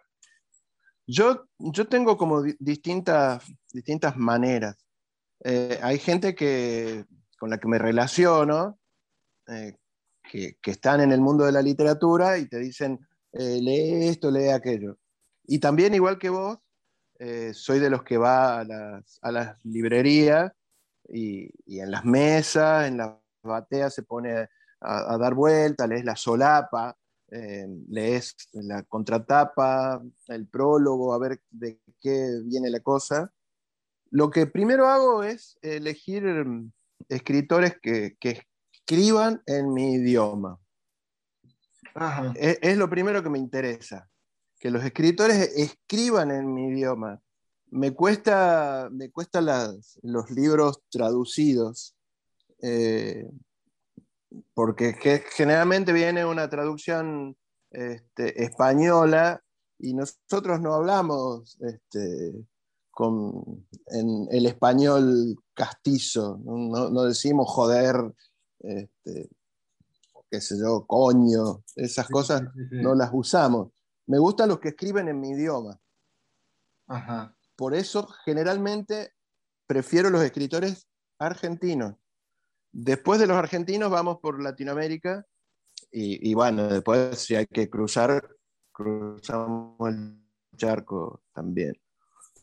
Yo, 1.07 1.47
yo 1.59 1.87
tengo 1.87 2.17
como 2.17 2.41
distintas, 2.59 3.43
distintas 3.71 4.17
maneras. 4.17 4.77
Eh, 5.43 5.79
hay 5.81 5.99
gente 5.99 6.33
que, 6.33 7.05
con 7.37 7.49
la 7.49 7.57
que 7.57 7.67
me 7.67 7.77
relaciono, 7.77 8.79
eh, 9.47 9.77
que, 10.23 10.57
están 10.63 11.01
en 11.01 11.11
el 11.11 11.21
mundo 11.21 11.45
de 11.45 11.51
la 11.51 11.61
literatura 11.61 12.37
y 12.37 12.47
te 12.47 12.57
dicen, 12.57 12.99
lee 13.31 14.07
esto, 14.07 14.31
lee 14.31 14.49
aquello. 14.49 14.97
Y 15.43 15.59
también, 15.59 15.93
igual 15.93 16.17
que 16.17 16.29
vos, 16.29 16.57
soy 17.53 17.79
de 17.79 17.89
los 17.89 18.03
que 18.03 18.17
va 18.17 18.59
a 18.59 19.31
las, 19.31 19.65
librerías 19.65 20.51
y, 21.07 21.49
y, 21.65 21.79
en 21.79 21.91
las 21.91 22.03
mesas, 22.03 22.87
en 22.87 22.97
las 22.97 23.11
bateas 23.43 23.93
se 23.93 24.03
pone 24.03 24.47
a, 24.81 25.17
dar 25.17 25.33
vuelta, 25.33 25.87
lees 25.87 26.05
la 26.05 26.15
solapa, 26.15 26.95
eh, 27.31 27.67
lees 27.89 28.35
la 28.53 28.83
contratapa, 28.83 30.01
el 30.27 30.47
prólogo, 30.47 31.13
a 31.13 31.17
ver 31.17 31.41
de 31.49 31.79
qué 31.99 32.41
viene 32.43 32.69
la 32.69 32.79
cosa. 32.81 33.31
Lo 34.11 34.29
que 34.29 34.47
primero 34.47 34.87
hago 34.87 35.23
es 35.23 35.57
elegir 35.61 36.23
mm, 36.23 36.71
escritores 37.09 37.77
que, 37.81 38.15
escriban 38.71 39.41
en 39.47 39.73
mi 39.73 39.93
idioma. 39.95 40.59
Es, 42.35 42.77
lo 42.77 42.87
primero 42.87 43.23
que 43.23 43.29
me 43.29 43.39
interesa, 43.39 44.07
que 44.59 44.69
los 44.69 44.83
escritores 44.83 45.53
escriban 45.55 46.29
en 46.29 46.53
mi 46.53 46.67
idioma. 46.67 47.19
Me 47.71 47.95
cuesta, 47.95 48.89
me 48.91 49.09
cuesta 49.09 49.41
los 49.41 50.29
libros 50.29 50.83
traducidos. 50.91 51.95
Eh, 52.61 53.27
porque 54.53 54.93
generalmente 55.31 55.93
viene 55.93 56.25
una 56.25 56.49
traducción 56.49 57.37
este, 57.71 58.43
española 58.43 59.43
y 59.77 59.93
nosotros 59.93 60.61
no 60.61 60.73
hablamos 60.73 61.57
este, 61.61 62.45
con, 62.91 63.67
en 63.87 64.27
el 64.31 64.45
español 64.45 65.35
castizo, 65.53 66.39
no, 66.43 67.03
decimos 67.03 67.47
joder, 67.49 68.13
este, 68.59 69.29
qué 70.29 70.41
sé 70.41 70.57
yo, 70.57 70.85
coño, 70.87 71.63
esas 71.75 72.07
cosas 72.07 72.43
no 72.71 72.95
las 72.95 73.09
usamos. 73.13 73.71
Me 74.07 74.19
gustan 74.19 74.49
los 74.49 74.59
que 74.59 74.69
escriben 74.69 75.07
en 75.07 75.19
mi 75.19 75.31
idioma. 75.31 75.79
Por 77.55 77.73
eso 77.73 78.07
generalmente 78.23 79.13
prefiero 79.67 80.09
los 80.09 80.21
escritores 80.23 80.87
argentinos 81.19 81.95
Después 82.77 83.21
de 83.21 83.27
los 83.27 83.37
argentinos 83.37 83.89
vamos 83.89 84.17
por 84.21 84.43
Latinoamérica 84.43 85.25
y, 85.89 86.33
bueno, 86.33 86.67
después 86.67 87.17
si 87.19 87.33
hay 87.33 87.45
que 87.45 87.69
cruzar, 87.69 88.35
cruzamos 88.73 89.77
el 89.87 90.19
charco 90.57 91.23
también. 91.31 91.79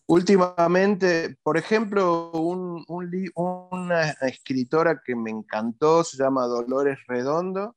Últimamente, 0.07 1.37
por 1.43 1.59
ejemplo, 1.59 2.31
una 2.33 4.11
escritora 4.23 5.03
que 5.05 5.15
me 5.15 5.31
encantó 5.31 6.03
se 6.03 6.17
llama 6.17 6.47
Dolores 6.47 6.99
Redondo, 7.07 7.77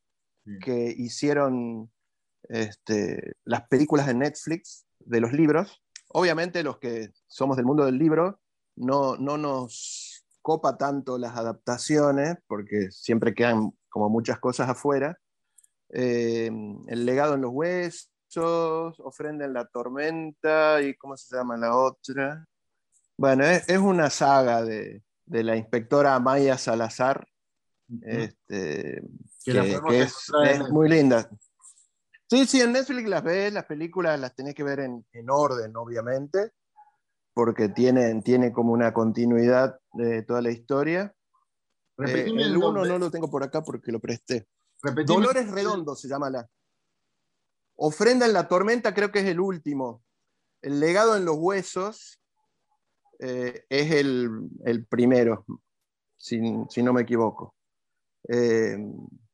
que 0.61 0.95
hicieron 0.97 1.91
este, 2.43 3.33
las 3.43 3.67
películas 3.67 4.07
de 4.07 4.13
Netflix 4.13 4.85
de 4.99 5.19
los 5.19 5.33
libros. 5.33 5.83
Obviamente 6.07 6.63
los 6.63 6.77
que 6.77 7.09
somos 7.27 7.57
del 7.57 7.65
mundo 7.65 7.83
del 7.83 7.97
libro 7.97 8.39
no, 8.77 9.17
no 9.17 9.37
nos 9.37 10.04
copa 10.45 10.77
tanto 10.77 11.17
las 11.17 11.35
adaptaciones, 11.35 12.37
porque 12.45 12.91
siempre 12.91 13.33
quedan 13.33 13.71
como 13.89 14.09
muchas 14.09 14.37
cosas 14.37 14.69
afuera. 14.69 15.17
Eh, 15.89 16.51
el 16.85 17.03
legado 17.03 17.33
en 17.33 17.41
los 17.41 17.51
huesos, 17.51 18.99
ofrenda 18.99 19.45
en 19.45 19.53
la 19.53 19.65
tormenta 19.65 20.83
y 20.83 20.93
¿cómo 20.97 21.17
se 21.17 21.35
llama 21.35 21.57
la 21.57 21.75
otra? 21.75 22.45
Bueno, 23.17 23.43
es, 23.43 23.79
una 23.79 24.11
saga 24.11 24.61
de, 24.61 25.01
la 25.25 25.55
inspectora 25.55 26.19
Maya 26.19 26.59
Salazar, 26.59 27.27
este, 28.03 29.01
que, 29.43 30.01
es, 30.01 30.31
muy 30.69 30.89
linda. 30.89 31.27
Sí, 32.29 32.45
sí, 32.45 32.61
en 32.61 32.73
Netflix 32.73 33.09
las 33.09 33.23
ves, 33.23 33.51
las 33.51 33.65
películas 33.65 34.19
las 34.19 34.35
tenés 34.35 34.53
que 34.53 34.63
ver 34.63 34.81
en, 34.81 35.03
en 35.11 35.29
orden, 35.31 35.75
obviamente 35.75 36.51
porque 37.35 37.67
tiene, 37.67 38.21
tiene 38.21 38.53
como 38.53 38.71
una 38.71 38.93
continuidad 38.93 39.77
de 39.91 40.23
toda 40.23 40.41
la 40.41 40.51
historia. 40.51 41.13
Eh, 42.07 42.27
el 42.27 42.55
uno 42.55 42.85
no 42.85 42.97
lo 42.97 43.11
tengo 43.11 43.29
por 43.29 43.43
acá 43.43 43.61
porque 43.61 43.91
lo 43.91 43.99
presté. 43.99 44.47
Dolores 45.05 45.51
Redondo 45.51 45.95
se 45.95 46.07
llama 46.07 46.29
la. 46.29 46.49
Ofrenda 47.75 48.25
en 48.25 48.31
la 48.31 48.47
tormenta 48.47 48.93
creo 48.93 49.11
que 49.11 49.19
es 49.19 49.25
el 49.25 49.41
último. 49.41 50.01
El 50.61 50.79
legado 50.79 51.17
en 51.17 51.25
los 51.25 51.35
huesos 51.37 52.21
eh, 53.19 53.65
es 53.67 53.91
el, 53.91 54.85
primero, 54.89 55.45
si, 56.17 56.39
no 56.39 56.93
me 56.93 57.01
equivoco. 57.01 57.53
Eh, 58.29 58.77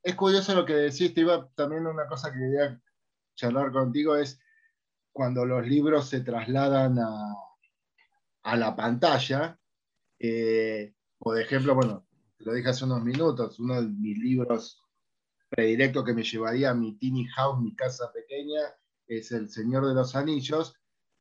es 0.01 0.15
curioso 0.15 0.55
lo 0.55 0.65
que 0.65 0.73
decís, 0.73 1.15
iba 1.15 1.47
también 1.53 1.85
una 1.85 2.07
cosa 2.07 2.31
que 2.31 2.39
quería 2.39 2.81
charlar 3.35 3.71
contigo 3.71 4.15
es 4.15 4.39
cuando 5.11 5.45
los 5.45 5.67
libros 5.67 6.09
se 6.09 6.21
trasladan 6.21 6.97
a, 6.97 7.50
a 8.43 8.55
la 8.55 8.75
pantalla. 8.75 9.59
Eh, 10.19 10.93
por 11.17 11.39
ejemplo, 11.39 11.75
bueno, 11.75 12.07
te 12.37 12.45
lo 12.45 12.53
dije 12.53 12.69
hace 12.69 12.85
unos 12.85 13.03
minutos, 13.03 13.59
uno 13.59 13.81
de 13.81 13.87
mis 13.87 14.17
libros 14.17 14.81
predilectos 15.49 16.05
que 16.05 16.13
me 16.13 16.23
llevaría 16.23 16.71
a 16.71 16.73
mi 16.73 16.97
teeny 16.97 17.25
house, 17.27 17.61
mi 17.61 17.75
casa 17.75 18.11
pequeña, 18.13 18.61
es 19.07 19.31
El 19.31 19.49
Señor 19.49 19.87
de 19.87 19.93
los 19.93 20.15
Anillos. 20.15 20.75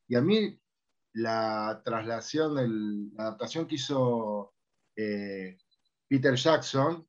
Y 0.07 0.17
a 0.17 0.21
mí 0.21 0.61
la 1.13 1.83
traslación, 1.85 3.13
la 3.15 3.25
adaptación 3.25 3.67
que 3.67 3.75
hizo 3.75 4.55
eh, 4.97 5.59
Peter 6.09 6.35
Jackson, 6.35 7.07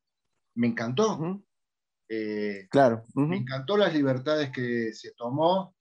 me 0.54 0.68
encantó. 0.68 1.42
Eh, 2.08 2.66
claro. 2.70 3.04
Me 3.14 3.38
encantó 3.38 3.76
las 3.76 3.94
libertades 3.94 4.50
que 4.50 4.92
se 4.92 5.12
tomó. 5.12 5.74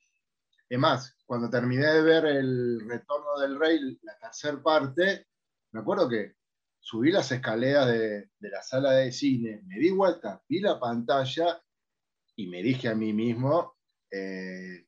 Es 0.69 0.79
más, 0.79 1.17
cuando 1.31 1.49
terminé 1.49 1.85
de 1.85 2.01
ver 2.01 2.25
El 2.25 2.81
Retorno 2.89 3.39
del 3.39 3.57
Rey, 3.57 3.97
la 4.01 4.17
tercera 4.19 4.61
parte, 4.61 5.27
me 5.71 5.79
acuerdo 5.79 6.09
que 6.09 6.35
subí 6.77 7.09
las 7.09 7.31
escaleras 7.31 7.87
de, 7.87 8.31
la 8.41 8.61
sala 8.61 8.91
de 8.91 9.13
cine, 9.13 9.61
me 9.65 9.79
di 9.79 9.91
vuelta, 9.91 10.43
vi 10.49 10.59
la 10.59 10.77
pantalla 10.77 11.63
y 12.35 12.47
me 12.47 12.61
dije 12.61 12.89
a 12.89 12.95
mí 12.95 13.13
mismo, 13.13 13.77
eh, 14.11 14.85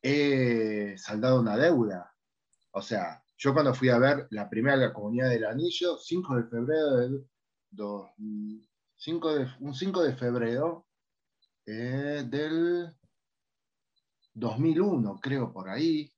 he 0.00 0.96
saldado 0.96 1.42
una 1.42 1.58
deuda. 1.58 2.16
O 2.70 2.80
sea, 2.80 3.22
yo 3.36 3.52
cuando 3.52 3.74
fui 3.74 3.90
a 3.90 3.98
ver 3.98 4.28
la 4.30 4.48
primera 4.48 4.78
la 4.78 4.94
Comunidad 4.94 5.28
del 5.28 5.44
Anillo, 5.44 5.98
5 5.98 6.34
de 6.34 6.44
febrero 6.44 6.96
del 6.96 7.26
5 8.96 9.34
de, 9.34 9.46
un 9.60 9.74
5 9.74 10.02
de 10.02 10.16
febrero 10.16 10.86
eh, 11.66 12.24
del 12.26 12.96
2001, 14.36 15.18
creo, 15.20 15.52
por 15.52 15.68
ahí. 15.68 16.12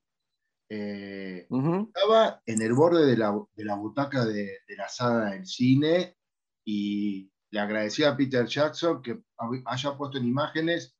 Eh, 0.68 1.48
estaba 1.48 2.42
en 2.44 2.60
el 2.60 2.74
borde 2.74 3.06
de 3.06 3.16
la, 3.16 3.30
butaca 3.30 4.26
de, 4.26 4.58
la 4.76 4.88
sala 4.88 5.30
del 5.30 5.46
cine 5.46 6.16
y 6.62 7.30
le 7.50 7.60
agradecía 7.60 8.10
a 8.10 8.16
Peter 8.16 8.44
Jackson 8.44 9.00
que 9.00 9.22
haya 9.64 9.96
puesto 9.96 10.18
en 10.18 10.26
imágenes 10.26 10.94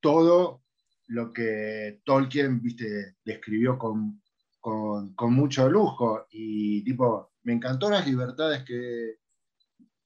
todo 0.00 0.64
lo 1.06 1.32
que 1.32 2.00
Tolkien 2.04 2.60
viste, 2.60 3.16
describió 3.24 3.78
con, 3.78 4.20
con, 4.60 5.14
mucho 5.32 5.68
lujo. 5.68 6.26
Y 6.30 6.82
tipo, 6.82 7.32
me 7.42 7.52
encantó 7.52 7.90
las 7.90 8.06
libertades 8.06 8.64
que, 8.64 9.18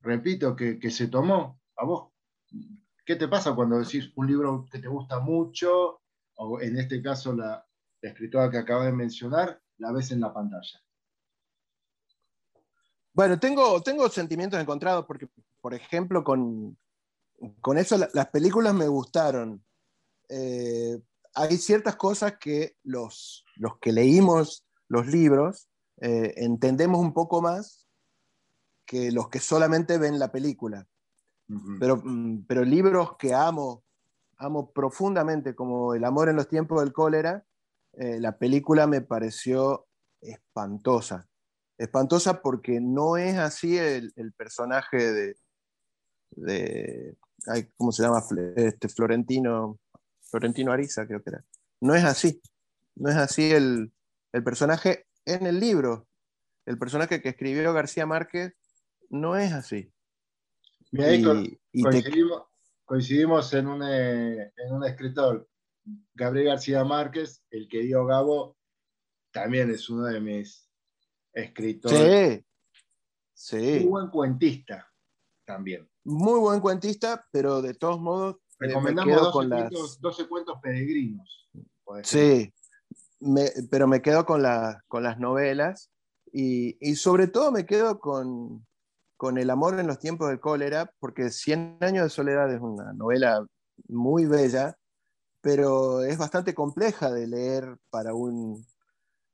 repito, 0.01 0.55
que, 0.55 0.91
se 0.91 1.09
tomó. 1.09 1.61
¿A 1.77 1.85
vos? 1.85 2.13
¿Qué 3.05 3.17
te 3.17 3.27
pasa 3.27 3.55
cuando 3.55 3.79
decís 3.79 4.13
un 4.17 4.27
libro 4.27 4.67
que 4.71 4.79
te 4.79 4.89
gusta 4.89 5.19
mucho, 5.19 6.02
o 6.43 6.61
en 6.61 6.79
este 6.79 7.03
caso 7.03 7.35
la, 7.35 7.67
escritora 8.01 8.51
que 8.51 8.59
acabo 8.59 8.83
de 8.83 8.93
mencionar, 8.93 9.63
la 9.79 9.93
ves 9.93 10.11
en 10.11 10.21
la 10.21 10.35
pantalla? 10.35 10.83
Bueno, 13.13 13.39
tengo, 13.39 13.81
tengo 13.81 14.09
sentimientos 14.09 14.61
encontrados 14.61 15.07
porque, 15.07 15.29
por 15.61 15.73
ejemplo, 15.73 16.25
con, 16.25 16.77
con 17.61 17.79
eso 17.79 17.97
las 18.13 18.29
películas 18.29 18.75
me 18.75 18.89
gustaron. 18.89 19.65
Eh, 20.29 21.01
hay 21.35 21.57
ciertas 21.59 21.95
cosas 21.95 22.39
que 22.39 22.77
los, 22.83 23.45
los 23.57 23.79
que 23.79 23.93
leímos 23.93 24.67
los 24.89 25.07
libros 25.07 25.69
eh, 26.01 26.35
entendemos 26.37 27.01
un 27.01 27.13
poco 27.13 27.41
más 27.41 27.87
que 28.85 29.13
los 29.13 29.29
que 29.29 29.39
solamente 29.39 29.99
ven 29.99 30.19
la 30.19 30.33
película. 30.33 30.87
pero, 31.79 31.97
mm, 32.03 32.45
pero 32.47 32.65
libros 32.65 33.17
que 33.17 33.33
amo, 33.33 33.85
amo 34.43 34.73
profundamente, 34.73 35.55
como 35.55 35.95
El 35.95 36.05
amor 36.05 36.29
en 36.29 36.37
los 36.37 36.49
tiempos 36.49 36.81
del 36.81 36.93
cólera, 36.93 37.45
eh, 37.95 38.19
la 38.21 38.39
película 38.39 38.87
me 38.87 39.01
pareció 39.01 39.87
espantosa. 40.21 41.29
Espantosa 41.79 42.43
porque 42.43 42.81
no 42.81 43.17
es 43.17 43.39
así 43.39 43.79
el, 43.79 44.13
personaje 44.37 45.13
de, 45.13 45.37
de 46.31 47.17
¿cómo 47.77 47.93
se 47.93 48.03
llama? 48.03 48.23
Este, 48.57 48.89
Florentino, 48.89 49.79
Florentino 50.23 50.73
Ariza, 50.73 51.07
creo 51.07 51.23
que 51.23 51.31
era. 51.31 51.45
No 51.81 51.95
es 51.95 52.05
así. 52.05 52.41
No 52.95 53.11
es 53.11 53.17
así 53.17 53.53
el, 53.53 53.93
el 54.33 54.45
personaje 54.45 55.07
en 55.25 55.47
el 55.47 55.61
libro. 55.61 56.07
El 56.67 56.79
personaje 56.79 57.21
que 57.21 57.31
escribió 57.31 57.73
García 57.73 58.07
Márquez 58.07 58.55
no 59.11 59.37
es 59.37 59.53
así. 59.53 59.93
coincidimos, 61.73 62.43
en, 63.53 63.67
un, 63.67 63.83
eh, 63.83 64.53
en 64.57 64.73
un 64.73 64.85
escritor, 64.85 65.49
Gabriel 66.15 66.49
García 66.49 66.85
Márquez, 66.85 67.43
el 67.51 67.69
que 67.69 67.81
dio 67.81 68.05
Gabo, 68.05 68.57
también 69.33 69.71
es 69.71 69.89
uno 69.89 70.05
de 70.05 70.21
mis 70.21 70.69
escritores. 71.33 72.45
Sí, 73.33 73.57
sí. 73.59 73.81
Muy 73.81 73.89
buen 73.89 74.11
cuentista 74.11 74.93
también. 75.45 75.89
Muy 76.05 76.39
buen 76.41 76.61
cuentista, 76.61 77.27
pero 77.31 77.63
de 77.63 77.75
todos 77.75 78.01
modos. 78.01 78.37
Eh, 78.61 78.67
Recomendamos 78.67 79.33
12, 79.33 79.33
cuentos, 79.33 80.01
12, 80.01 80.29
cuentos, 80.29 80.59
peregrinos. 80.63 81.49
Sí, 82.05 82.53
pero 83.71 83.87
me 83.87 84.03
quedo 84.03 84.25
con, 84.25 84.43
con 84.89 85.03
las 85.03 85.19
novelas 85.19 85.91
y, 86.33 86.77
y, 86.81 86.97
sobre 86.97 87.27
todo 87.27 87.53
me 87.53 87.67
quedo 87.67 87.99
con, 87.99 88.67
con 89.23 89.39
El 89.39 89.51
amor 89.51 89.79
en 89.79 89.87
los 89.87 90.01
tiempos 90.01 90.31
del 90.31 90.41
cólera, 90.41 90.93
porque 90.99 91.31
Cien 91.31 91.79
años 91.81 92.03
de 92.03 92.11
soledad 92.11 92.53
es 92.53 92.61
una 92.61 92.93
novela 92.93 93.47
muy 93.87 94.27
bella, 94.27 94.77
pero 95.41 96.03
es 96.03 96.19
bastante 96.19 96.57
compleja 96.57 97.09
de 97.09 97.29
leer 97.29 97.79
para 97.89 98.15
un, 98.15 98.67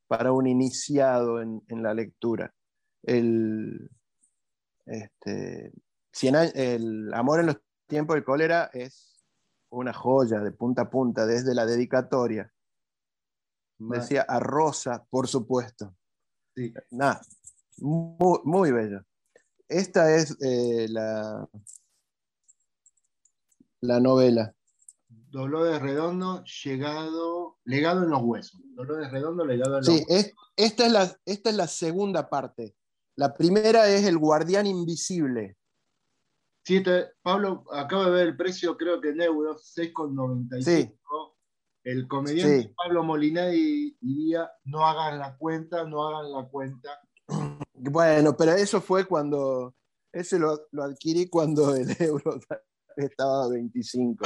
para 0.07 0.33
un 0.33 0.47
iniciado 0.47 1.41
en, 1.41 1.63
en 1.69 1.83
la 1.83 1.95
lectura. 1.95 2.53
El, 3.03 3.91
este, 4.85 5.73
el 6.21 7.15
amor 7.15 7.41
en 7.41 7.47
los 7.47 7.57
tiempos 7.87 8.17
del 8.17 8.25
cólera 8.25 8.69
es 8.75 9.25
una 9.71 9.95
joya 9.95 10.41
de 10.41 10.53
punta 10.53 10.83
a 10.83 10.91
punta, 10.91 11.25
desde 11.25 11.55
la 11.55 11.65
dedicatoria. 11.65 12.53
Decía 13.79 14.21
a 14.29 14.39
Rosa, 14.39 15.07
por 15.09 15.29
supuesto. 15.29 15.97
Sí. 16.55 16.75
Nada, 16.91 17.23
muy, 17.79 18.41
muy 18.45 18.71
bello. 18.71 19.08
Esta 19.69 20.15
es 20.17 20.37
eh, 20.41 20.87
la, 20.89 21.49
la 23.81 24.01
novela. 24.01 24.55
Dolores 25.31 25.81
Redondo, 25.81 26.43
llegado, 26.65 27.59
legado 27.65 28.05
en 28.05 28.11
los 28.11 28.23
huesos. 28.23 28.61
Dolores 28.75 29.11
Redondo, 29.11 29.45
legado 29.45 29.79
en 29.79 29.85
los 29.85 29.87
sí, 29.87 30.05
huesos. 30.09 30.33
esta, 30.57 30.87
es 30.87 30.93
la, 30.93 31.17
esta 31.27 31.51
es 31.51 31.57
la 31.57 31.67
segunda 31.67 32.31
parte. 32.31 32.75
La 33.15 33.35
primera 33.35 33.89
es 33.89 34.05
El 34.05 34.17
Guardián 34.17 34.67
Invisible. 34.67 35.57
Sí, 36.65 36.83
Pablo, 37.23 37.65
acabo 37.73 38.05
de 38.05 38.11
ver 38.11 38.27
el 38.29 38.37
precio, 38.37 38.77
creo 38.77 39.01
que 39.01 39.09
en 39.11 39.23
euros, 39.23 39.75
6,95. 39.77 40.63
Sí. 40.63 40.95
El 41.85 42.07
comediante 42.07 42.75
Pablo 42.77 43.03
Molinari 43.03 43.97
diría, 44.01 44.51
no 44.65 44.87
hagan 44.87 45.19
la 45.19 45.37
cuenta, 45.39 45.85
no 45.85 46.07
hagan 46.07 46.31
la 46.31 46.47
cuenta. 46.49 47.01
Bueno, 47.81 48.37
pero 48.37 48.53
eso 48.53 48.81
fue 48.81 49.07
cuando, 49.07 49.75
ese 50.13 50.39
lo, 50.39 50.69
adquirí 50.83 51.29
cuando 51.29 51.75
el 51.75 51.89
euro 52.01 52.41
estaba 52.97 53.45
a 53.45 53.49
25, 53.49 54.25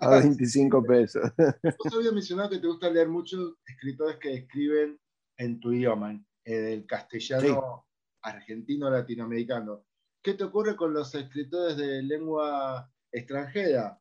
a 0.00 0.08
25 0.20 0.82
pesos. 0.82 1.30
Vos 1.36 1.94
habías 1.94 2.12
mencionado 2.12 2.50
que 2.50 2.58
te 2.58 2.66
gusta 2.66 2.90
leer 2.90 3.08
muchos 3.08 3.54
escritores 3.66 4.16
que 4.18 4.34
escriben 4.34 4.98
en 5.36 5.60
tu 5.60 5.72
idioma, 5.72 6.24
el 6.44 6.86
castellano 6.86 7.86
argentino 8.22 8.90
latinoamericano. 8.90 9.84
¿Qué 10.22 10.34
te 10.34 10.44
ocurre 10.44 10.74
con 10.74 10.94
los 10.94 11.14
escritores 11.14 11.76
de 11.76 12.02
lengua 12.02 12.90
extranjera? 13.12 14.00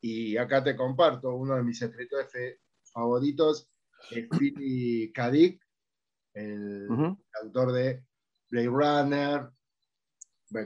Y 0.00 0.36
acá 0.36 0.62
te 0.62 0.76
comparto, 0.76 1.34
uno 1.34 1.56
de 1.56 1.64
mis 1.64 1.82
escritores 1.82 2.60
favoritos 2.92 3.68
es 4.12 4.28
Philly 4.28 5.12
Kadik, 5.12 5.60
el 6.34 6.86
autor 7.42 7.72
de 7.72 8.04
Blade 8.50 8.68
Runner, 8.68 9.50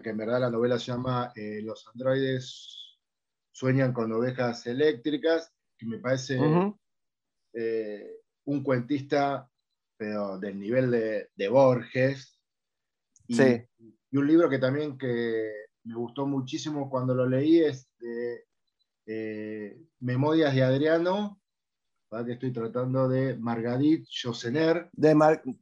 que 0.03 0.11
en 0.11 0.16
verdad 0.16 0.40
la 0.40 0.51
novela 0.51 0.79
se 0.79 0.92
llama 0.92 1.33
eh, 1.35 1.61
Los 1.62 1.87
androides 1.88 2.99
sueñan 3.51 3.92
con 3.92 4.12
ovejas 4.12 4.66
eléctricas, 4.66 5.53
que 5.77 5.87
me 5.87 5.99
parece 5.99 6.38
eh, 7.53 8.21
un 8.45 8.62
cuentista, 8.62 9.49
pero 9.97 10.38
del 10.38 10.59
nivel 10.59 10.90
de, 10.90 11.49
Borges. 11.49 12.38
Y, 13.27 13.40
y, 13.40 14.16
un 14.16 14.27
libro 14.27 14.49
que 14.49 14.59
también 14.59 14.97
que 14.99 15.51
me 15.85 15.95
gustó 15.95 16.27
muchísimo 16.27 16.88
cuando 16.88 17.14
lo 17.14 17.27
leí 17.27 17.61
es 17.61 17.88
de 17.99 18.45
eh, 19.07 19.81
Memorias 20.01 20.55
de 20.55 20.62
Adriano, 20.62 21.40
que 22.25 22.33
estoy 22.33 22.53
tratando 22.53 23.09
de 23.09 23.37
Margarit 23.37 24.07
Josener. 24.23 24.90
De 24.92 25.16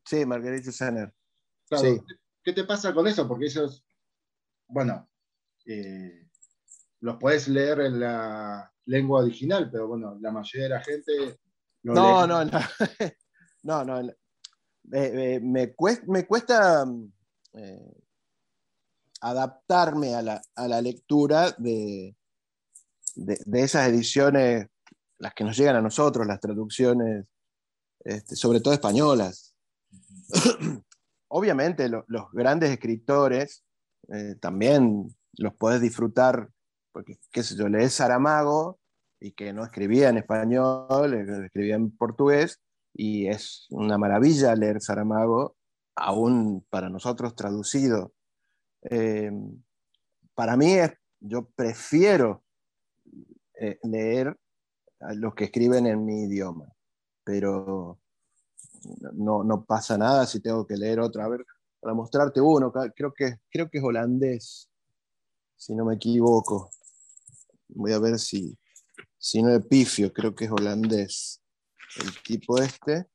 sí, 0.04 0.26
Margarit 0.26 0.64
Josener. 0.64 1.12
¿Qué 2.42 2.52
te 2.52 2.64
pasa 2.64 2.92
con 2.94 3.06
eso? 3.06 3.28
Porque 3.28 3.46
es, 3.46 3.84
bueno, 4.66 5.08
eh, 5.66 6.28
los 7.00 7.16
puedes 7.16 7.48
leer 7.48 7.80
en 7.80 8.00
la 8.00 8.72
lengua 8.86 9.22
original, 9.22 9.70
pero 9.70 9.88
bueno, 9.88 10.18
la 10.20 10.32
mayoría 10.32 10.64
de 10.64 10.74
la 10.74 10.80
gente... 10.80 11.40
No, 11.82 12.26
no, 12.26 12.44
no, 13.62 13.84
no, 13.84 14.02
no, 14.02 14.12
me, 14.82 15.74
cuesta, 15.74 16.84
eh, 17.54 18.02
adaptarme 19.20 20.14
a 20.14 20.22
la, 20.22 20.82
lectura 20.82 21.52
de, 21.52 22.16
de, 23.14 23.60
esas 23.62 23.88
ediciones, 23.88 24.66
las 25.18 25.32
que 25.34 25.44
nos 25.44 25.56
llegan 25.56 25.76
a 25.76 25.82
nosotros, 25.82 26.26
las 26.26 26.40
traducciones, 26.40 27.26
este, 28.00 28.36
sobre 28.36 28.60
todo 28.60 28.74
españolas. 28.74 29.54
Obviamente 31.32 31.88
los 31.88 32.32
grandes 32.32 32.70
escritores 32.70 33.64
eh, 34.08 34.34
también 34.40 35.14
los 35.34 35.54
puedes 35.54 35.80
disfrutar, 35.80 36.50
porque, 36.92 37.18
qué 37.30 37.44
sé 37.44 37.54
yo, 37.56 37.68
lees 37.68 37.94
Saramago 37.94 38.80
y 39.20 39.32
que 39.32 39.52
no 39.52 39.62
escribía 39.62 40.08
en 40.08 40.18
español, 40.18 41.14
escribía 41.14 41.76
en 41.76 41.96
portugués, 41.96 42.60
y 42.92 43.28
es 43.28 43.66
una 43.70 43.96
maravilla 43.96 44.56
leer 44.56 44.80
Saramago, 44.80 45.56
aún 45.94 46.66
para 46.68 46.88
nosotros 46.88 47.36
traducido. 47.36 48.12
Eh, 48.90 49.30
para 50.34 50.56
mí 50.56 50.72
es, 50.72 50.92
yo 51.20 51.48
prefiero 51.50 52.42
eh, 53.54 53.78
leer 53.84 54.36
los 55.14 55.34
que 55.34 55.44
escriben 55.44 55.86
en 55.86 56.04
mi 56.04 56.24
idioma, 56.24 56.66
pero 57.22 58.00
no, 59.12 59.44
no, 59.44 59.64
pasa 59.64 59.96
nada 59.98 60.26
si 60.26 60.40
tengo 60.40 60.66
que 60.66 60.76
leer 60.76 61.00
otra. 61.00 61.24
A 61.24 61.28
ver, 61.28 61.44
para 61.80 61.94
mostrarte 61.94 62.40
uno, 62.40 62.72
creo 62.94 63.12
que, 63.12 63.38
creo 63.50 63.68
que 63.70 63.78
es 63.78 63.84
holandés, 63.84 64.70
si 65.56 65.74
no 65.74 65.84
me 65.84 65.94
equivoco. 65.94 66.70
Voy 67.68 67.92
a 67.92 67.98
ver 67.98 68.18
si, 68.18 68.58
si 69.18 69.42
no 69.42 69.50
es 69.54 69.64
pifio, 69.66 70.12
creo 70.12 70.34
que 70.34 70.46
es 70.46 70.50
holandés. 70.50 71.42
El 71.96 72.22
tipo 72.22 72.58
este. 72.58 73.06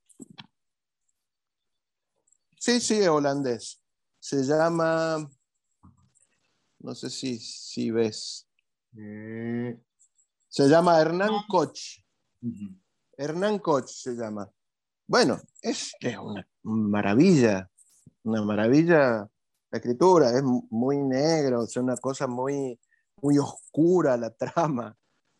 Sí, 2.59 2.79
sí, 2.79 2.95
es 2.95 3.07
holandés. 3.07 3.81
Se 4.19 4.43
llama, 4.43 5.29
no 6.79 6.95
sé 6.95 7.09
si, 7.09 7.37
si 7.39 7.91
ves. 7.91 8.47
Eh, 8.97 9.77
se 10.47 10.67
llama 10.67 10.99
Hernán 10.99 11.31
Koch. 11.47 12.01
Hernán 13.17 13.59
Koch 13.59 13.87
se 13.87 14.13
llama. 14.13 14.49
Bueno, 15.07 15.39
es, 15.61 15.93
una 16.23 16.47
maravilla, 16.63 17.69
una 18.23 18.43
maravilla 18.43 19.29
la 19.71 19.77
escritura, 19.77 20.29
es 20.31 20.43
muy 20.69 20.97
negro, 20.97 21.63
es 21.63 21.75
una 21.77 21.95
cosa 21.97 22.27
muy, 22.27 22.79
muy 23.21 23.37
oscura 23.37 24.17
la 24.17 24.31
trama, 24.31 24.95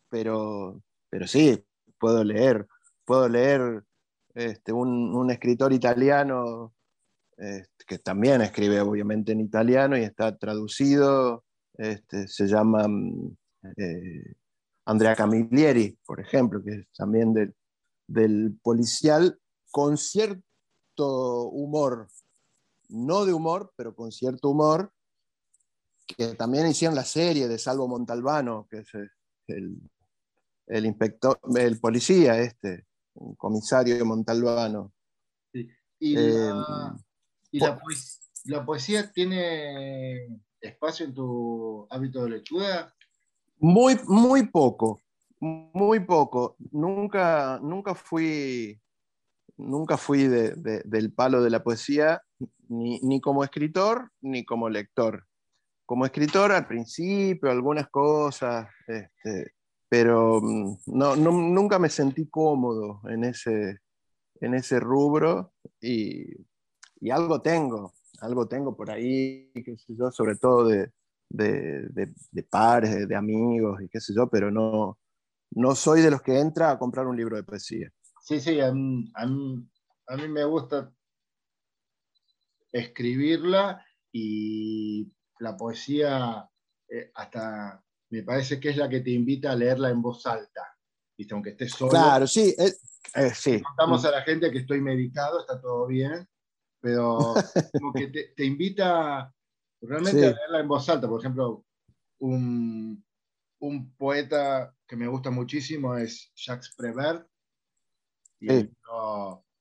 pero, 0.10 0.82
pero 1.10 1.28
sí, 1.28 1.64
puedo 2.00 2.24
leer, 2.24 2.68
puedo 3.06 3.28
leer 3.28 3.84
este, 4.34 4.74
un, 4.74 5.32
escritor 5.32 5.72
italiano 5.74 6.74
este, 7.38 7.86
que 7.88 8.00
también 8.00 8.42
escribe 8.42 8.82
obviamente 8.82 9.32
en 9.32 9.40
italiano 9.40 9.98
y 9.98 10.02
está 10.04 10.38
traducido, 10.38 11.46
este, 11.78 12.28
se 12.28 12.48
llama 12.48 12.88
mm, 12.88 13.38
eh, 13.78 14.36
Andrea 14.86 15.16
Camilleri, 15.16 15.98
por 16.06 16.20
ejemplo, 16.20 16.62
que 16.64 16.72
es 16.72 16.88
también 16.96 17.34
del, 17.34 18.60
policial, 18.62 19.40
con 19.76 19.98
cierto 19.98 21.50
humor, 21.50 22.08
no 22.88 23.26
de 23.26 23.34
humor, 23.34 23.74
pero 23.76 23.94
con 23.94 24.10
cierto 24.10 24.52
humor, 24.52 24.90
que 26.08 26.28
también 26.36 26.66
hicieron 26.68 26.96
la 26.96 27.04
serie 27.04 27.50
de 27.50 27.60
Salvo 27.60 27.86
Montalbano, 27.86 28.70
que 28.72 28.78
es 28.78 28.88
el, 29.48 30.86
inspector, 30.86 31.42
el 31.58 31.78
policía 31.82 32.40
este, 32.40 32.86
el 33.16 33.36
comisario 33.36 34.06
Montalbano. 34.06 34.94
¿Y, 35.52 36.16
la, 36.16 36.98
eh, 37.52 37.62
la, 38.46 38.66
poesía 38.66 39.12
tiene 39.12 40.40
espacio 40.62 41.06
en 41.06 41.14
tu 41.14 41.86
hábito 41.90 42.24
de 42.24 42.30
lectura? 42.30 42.96
Muy, 43.60 44.00
muy 44.08 44.48
poco, 44.48 45.02
muy 45.42 46.00
poco. 46.00 46.56
Nunca, 46.72 47.60
nunca 47.62 47.94
fui, 47.94 48.80
nunca 49.58 49.98
fui 49.98 50.28
del 50.28 51.14
palo 51.14 51.42
de 51.42 51.50
la 51.50 51.64
poesía, 51.64 52.22
ni, 52.70 53.22
como 53.22 53.44
escritor, 53.44 54.12
ni 54.22 54.46
como 54.46 54.70
lector. 54.70 55.26
Como 55.86 56.06
escritor 56.06 56.52
al 56.52 56.68
principio, 56.68 57.52
algunas 57.52 57.90
cosas, 57.90 58.68
este, 58.88 59.54
pero 59.88 60.42
mm, 60.42 60.78
no, 60.88 61.16
nunca 61.16 61.78
me 61.78 61.90
sentí 61.90 62.28
cómodo 62.28 63.02
en 63.08 63.24
ese, 63.24 63.80
en 64.42 64.56
ese 64.56 64.80
rubro 64.80 65.54
y, 65.80 66.26
y 67.00 67.12
algo 67.12 67.42
tengo, 67.42 67.94
algo 68.22 68.48
tengo 68.48 68.76
por 68.76 68.90
ahí, 68.90 69.52
qué 69.54 69.76
yo, 69.90 70.12
sobre 70.12 70.38
todo 70.38 70.68
de, 70.68 70.92
de, 71.30 72.14
de, 72.32 72.44
pares, 72.44 73.08
de, 73.08 73.16
amigos 73.16 73.82
y 73.82 73.90
qué 73.90 74.00
sé 74.00 74.14
yo, 74.14 74.28
pero 74.28 74.52
no, 74.52 74.98
no 75.52 75.76
soy 75.76 76.02
de 76.02 76.12
los 76.12 76.22
que 76.22 76.40
entra 76.40 76.72
a 76.72 76.80
comprar 76.80 77.08
un 77.08 77.18
libro 77.18 77.36
de 77.36 77.44
poesía. 77.44 77.92
Sí, 78.26 78.40
sí, 78.40 78.60
a 78.60 78.72
mí, 78.72 79.12
a 79.14 79.26
mí, 79.28 80.28
me 80.28 80.44
gusta 80.46 80.92
escribirla 82.72 83.86
y 84.12 85.14
la 85.40 85.56
poesía 85.56 86.50
eh, 86.90 87.12
hasta 87.14 87.84
me 88.10 88.24
parece 88.24 88.60
que 88.60 88.70
es 88.70 88.78
la 88.78 88.90
que 88.90 89.02
te 89.02 89.12
invita 89.12 89.52
a 89.52 89.56
leerla 89.56 89.90
en 89.90 90.02
voz 90.02 90.26
alta, 90.26 90.76
¿viste? 91.16 91.34
aunque 91.34 91.52
estés 91.52 91.72
solo. 91.74 91.92
Claro, 91.92 92.26
sí, 92.26 92.56
eh, 92.58 92.74
eh, 93.14 93.32
sí. 93.34 93.62
Contamos 93.62 94.04
a 94.06 94.12
la 94.12 94.24
gente 94.24 94.52
que 94.52 94.60
estoy 94.60 94.82
medicado, 94.82 95.42
está 95.42 95.62
todo 95.62 95.86
bien, 95.86 96.28
pero 96.82 97.36
como 97.80 97.94
que 97.94 98.08
te, 98.08 98.34
te 98.36 98.44
invita 98.44 99.32
Realmente 99.82 100.20
leerla 100.20 100.60
en 100.60 100.68
voz 100.68 100.90
alta, 100.90 101.08
por 101.08 101.20
ejemplo, 101.20 101.64
un, 102.20 103.04
poeta 103.98 104.76
que 104.88 104.96
me 104.96 105.08
gusta 105.08 105.32
muchísimo 105.32 105.96
es 105.96 106.32
Jacques 106.36 106.74
Prévert. 106.78 107.28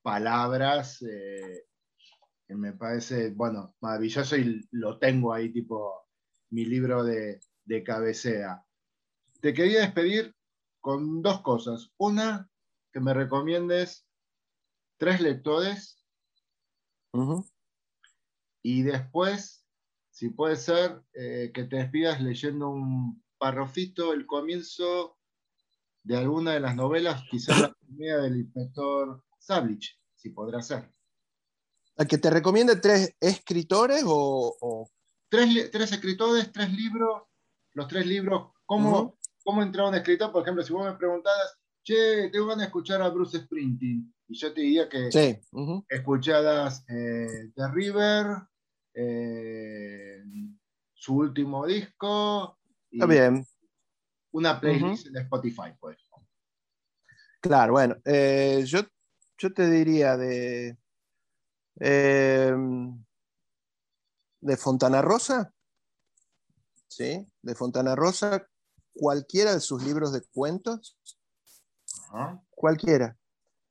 Palabras 0.03 1.03
eh, 1.03 1.64
que 2.47 2.55
me 2.55 2.73
parece, 2.73 3.31
bueno, 3.31 3.75
maravilloso 3.81 4.37
y 4.37 4.66
lo 4.73 4.99
tengo 4.99 5.33
ahí, 5.33 5.53
tipo 5.53 6.07
mi 6.51 6.64
libro 6.64 7.03
de, 7.05 7.40
de 7.64 7.83
cabecera. 7.83 8.64
Te 9.40 9.55
quería 9.55 9.81
despedir 9.81 10.35
con 10.81 11.23
dos 11.23 11.40
cosas. 11.40 11.90
Una, 11.97 12.49
que 12.92 13.01
me 13.01 13.14
recomiendes 13.14 14.07
tres 14.99 15.20
lectores. 15.20 16.05
Y 18.63 18.83
después 18.83 19.65
si 20.15 20.29
puede 20.29 20.54
ser 20.54 21.02
eh, 21.13 21.50
que 21.52 21.65
te 21.65 21.75
despidas 21.77 22.21
leyendo 22.23 22.69
un 22.69 23.21
parrofito, 23.37 24.13
el 24.13 24.27
comienzo 24.27 25.19
de 26.05 26.17
alguna 26.17 26.52
de 26.52 26.61
las 26.61 26.77
novelas, 26.77 27.25
quizás 27.31 27.61
la 27.61 27.73
primera 27.73 28.23
del 28.23 28.37
inspector 28.37 29.25
Sablich, 29.38 29.98
si 30.15 30.31
podrá 30.31 30.63
ser. 30.63 30.92
¿A 31.96 32.05
que 32.05 32.19
te 32.19 32.31
recomiende 32.31 32.77
tres 32.77 33.15
escritores 33.21 34.02
o...? 34.07 34.88
Tres, 35.29 35.71
tres, 35.71 35.92
escritores, 35.92 36.52
tres 36.52 36.73
libros, 36.73 37.23
los 37.73 37.88
tres 37.88 38.07
libros, 38.07 38.52
¿cómo, 38.67 39.19
¿cómo 39.42 39.63
entrar 39.63 39.88
un 39.88 39.94
escritor? 39.94 40.31
Por 40.31 40.42
ejemplo, 40.42 40.63
si 40.63 40.73
vos 40.73 40.85
me 40.85 40.96
preguntaras, 40.96 41.59
che, 41.83 42.29
tengo 42.31 42.46
ganas 42.46 42.61
de 42.61 42.67
escuchar 42.67 43.02
a 43.02 43.09
Bruce 43.09 43.38
Sprinting, 43.38 44.15
y 44.29 44.38
yo 44.38 44.52
te 44.52 44.61
diría 44.61 44.88
que 44.88 45.11
sí. 45.11 45.40
escuchadas 45.88 46.85
eh, 46.88 47.50
The 47.55 47.69
River, 47.73 48.27
eh, 48.94 50.23
su 50.92 51.17
último 51.17 51.67
disco. 51.67 52.59
Está 52.90 53.07
bien. 53.07 53.44
Una 54.35 54.60
playlist 54.60 55.06
en 55.06 55.16
Spotify, 55.18 55.72
pues. 55.78 55.96
Claro, 57.40 57.74
bueno, 57.74 57.96
eh, 58.04 58.64
yo, 58.66 58.80
yo 59.38 59.52
te 59.52 59.70
diría 59.70 60.16
de, 60.16 60.76
em, 61.76 63.04
de 64.40 64.56
Fontana 64.56 65.02
Rosa, 65.02 65.54
¿sí? 66.88 67.24
De 67.42 67.54
Fontana 67.54 67.94
Rosa, 67.94 68.44
cualquiera 68.92 69.54
de 69.54 69.60
sus 69.60 69.85
libros 69.85 70.12
de 70.12 70.22
cuentos, 70.32 70.98
cualquiera. 72.50 73.16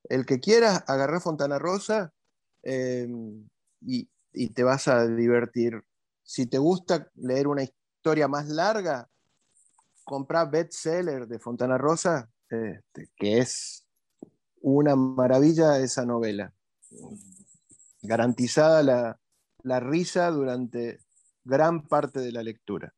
El 0.04 0.24
que 0.24 0.40
quiera, 0.40 0.76
agarrar 0.76 1.20
Fontana 1.20 1.58
Rosa 1.58 2.14
em, 2.62 3.46
y, 3.82 4.08
y 4.32 4.48
te 4.48 4.62
vas 4.62 4.88
a 4.88 5.06
divertir. 5.06 5.84
Si 6.22 6.46
te 6.46 6.56
gusta 6.56 7.10
leer 7.16 7.48
una 7.48 7.64
historia 7.64 8.28
más 8.28 8.48
larga, 8.48 9.10
compra 10.04 10.44
Bestseller 10.44 11.26
de 11.26 11.38
Fontana 11.38 11.78
Rosa, 11.78 12.30
este, 12.48 13.10
que 13.16 13.38
es 13.38 13.86
una 14.60 14.94
maravilla 14.96 15.78
esa 15.78 16.04
novela. 16.04 16.52
Garantizada 18.02 19.18
la, 19.62 19.80
risa 19.80 20.30
durante 20.30 21.00
gran 21.42 21.86
parte 21.88 22.20
de 22.20 22.32
la 22.32 22.42
lectura. 22.42 22.94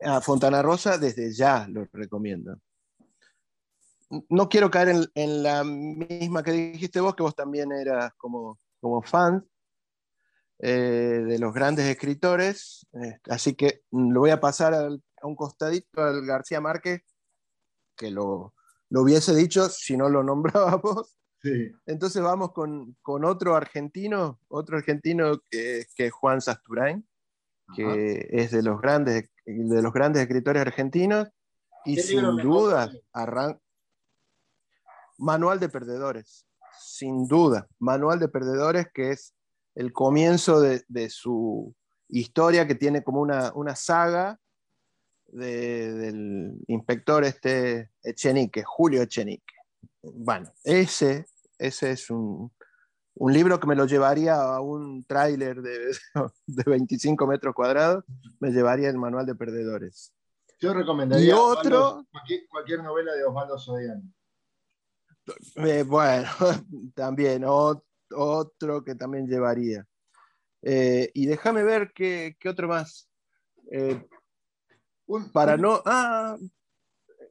a 0.00 0.20
Fontana 0.20 0.62
Rosa 0.62 0.98
desde 0.98 1.32
ya 1.32 1.66
lo 1.68 1.86
recomiendo. 1.92 2.58
No 4.28 4.48
quiero 4.48 4.70
caer 4.70 5.10
en, 5.14 5.42
la 5.42 5.64
misma 5.64 6.42
que 6.42 6.52
dijiste 6.52 7.00
vos, 7.00 7.14
que 7.14 7.22
vos 7.22 7.34
también 7.34 7.72
eras 7.72 8.12
como, 8.18 8.58
como 8.78 9.00
fan 9.00 9.46
eh, 10.58 11.24
de 11.26 11.38
los 11.38 11.54
grandes 11.54 11.86
escritores, 11.86 12.86
eh, 12.92 13.18
así 13.30 13.54
que 13.54 13.82
lo 13.90 14.20
voy 14.20 14.30
a 14.30 14.40
pasar 14.40 14.74
a 15.22 15.26
un 15.26 15.36
costadito 15.36 16.02
al 16.02 16.26
García 16.26 16.60
Márquez, 16.60 17.02
que 17.96 18.10
lo, 18.10 18.54
lo 18.90 19.02
hubiese 19.02 19.34
dicho 19.34 19.68
si 19.68 19.96
no 19.96 20.08
lo 20.08 20.22
nombrábamos. 20.22 21.16
Sí. 21.40 21.72
Entonces 21.86 22.22
vamos 22.22 22.52
con, 22.52 22.96
con, 23.02 23.24
otro 23.24 23.56
argentino, 23.56 24.38
otro 24.48 24.76
argentino 24.76 25.40
que, 25.50 25.86
que 25.96 26.06
es 26.06 26.12
Juan 26.12 26.40
Sasturain, 26.40 27.04
que 27.74 28.28
es 28.30 28.50
de 28.52 28.62
los 28.62 28.80
grandes 28.80 29.30
de 29.44 29.82
los 29.82 29.92
grandes 29.92 30.22
escritores 30.22 30.62
argentinos 30.62 31.28
y 31.84 31.96
sin 31.96 32.36
duda 32.36 32.92
Manual 35.18 35.60
de 35.60 35.68
Perdedores, 35.68 36.46
sin 36.80 37.26
duda, 37.26 37.66
Manual 37.78 38.18
de 38.18 38.28
Perdedores 38.28 38.86
que 38.92 39.10
es 39.10 39.34
el 39.74 39.92
comienzo 39.92 40.60
de, 40.60 41.10
su 41.10 41.74
historia 42.08 42.66
que 42.66 42.74
tiene 42.74 43.02
como 43.02 43.20
una, 43.20 43.52
una 43.54 43.74
saga 43.74 44.38
del 45.32 46.62
inspector 46.68 47.24
este 47.24 47.90
Echenique, 48.02 48.62
Julio 48.64 49.02
Echenique. 49.02 49.54
Bueno, 50.02 50.52
ese, 50.62 51.26
ese 51.58 51.92
es 51.92 52.10
un, 52.10 52.52
un 53.14 53.32
libro 53.32 53.58
que 53.58 53.66
me 53.66 53.76
lo 53.76 53.86
llevaría 53.86 54.34
a 54.36 54.60
un 54.60 55.04
tráiler 55.04 55.62
de, 55.62 55.96
de, 56.46 56.62
25 56.64 57.26
metros 57.26 57.54
cuadrados, 57.54 58.04
me 58.40 58.50
llevaría 58.50 58.88
el 58.88 58.98
manual 58.98 59.26
de 59.26 59.34
perdedores. 59.34 60.12
Yo 60.60 60.72
recomendaría 60.72 61.36
otro, 61.36 62.06
cualquier, 62.50 62.82
novela 62.82 63.12
de 63.14 63.24
Osvaldo 63.24 63.58
Sodiano. 63.58 64.02
Eh, 65.56 65.82
bueno, 65.82 66.28
también 66.94 67.44
otro 67.44 68.84
que 68.84 68.94
también 68.94 69.26
llevaría. 69.26 69.84
Eh, 70.62 71.10
y 71.14 71.26
déjame 71.26 71.64
ver 71.64 71.92
qué, 71.92 72.36
otro 72.48 72.68
más. 72.68 73.08
Eh, 73.72 74.06
para 75.32 75.56
no. 75.56 75.82
Ah, 75.84 76.36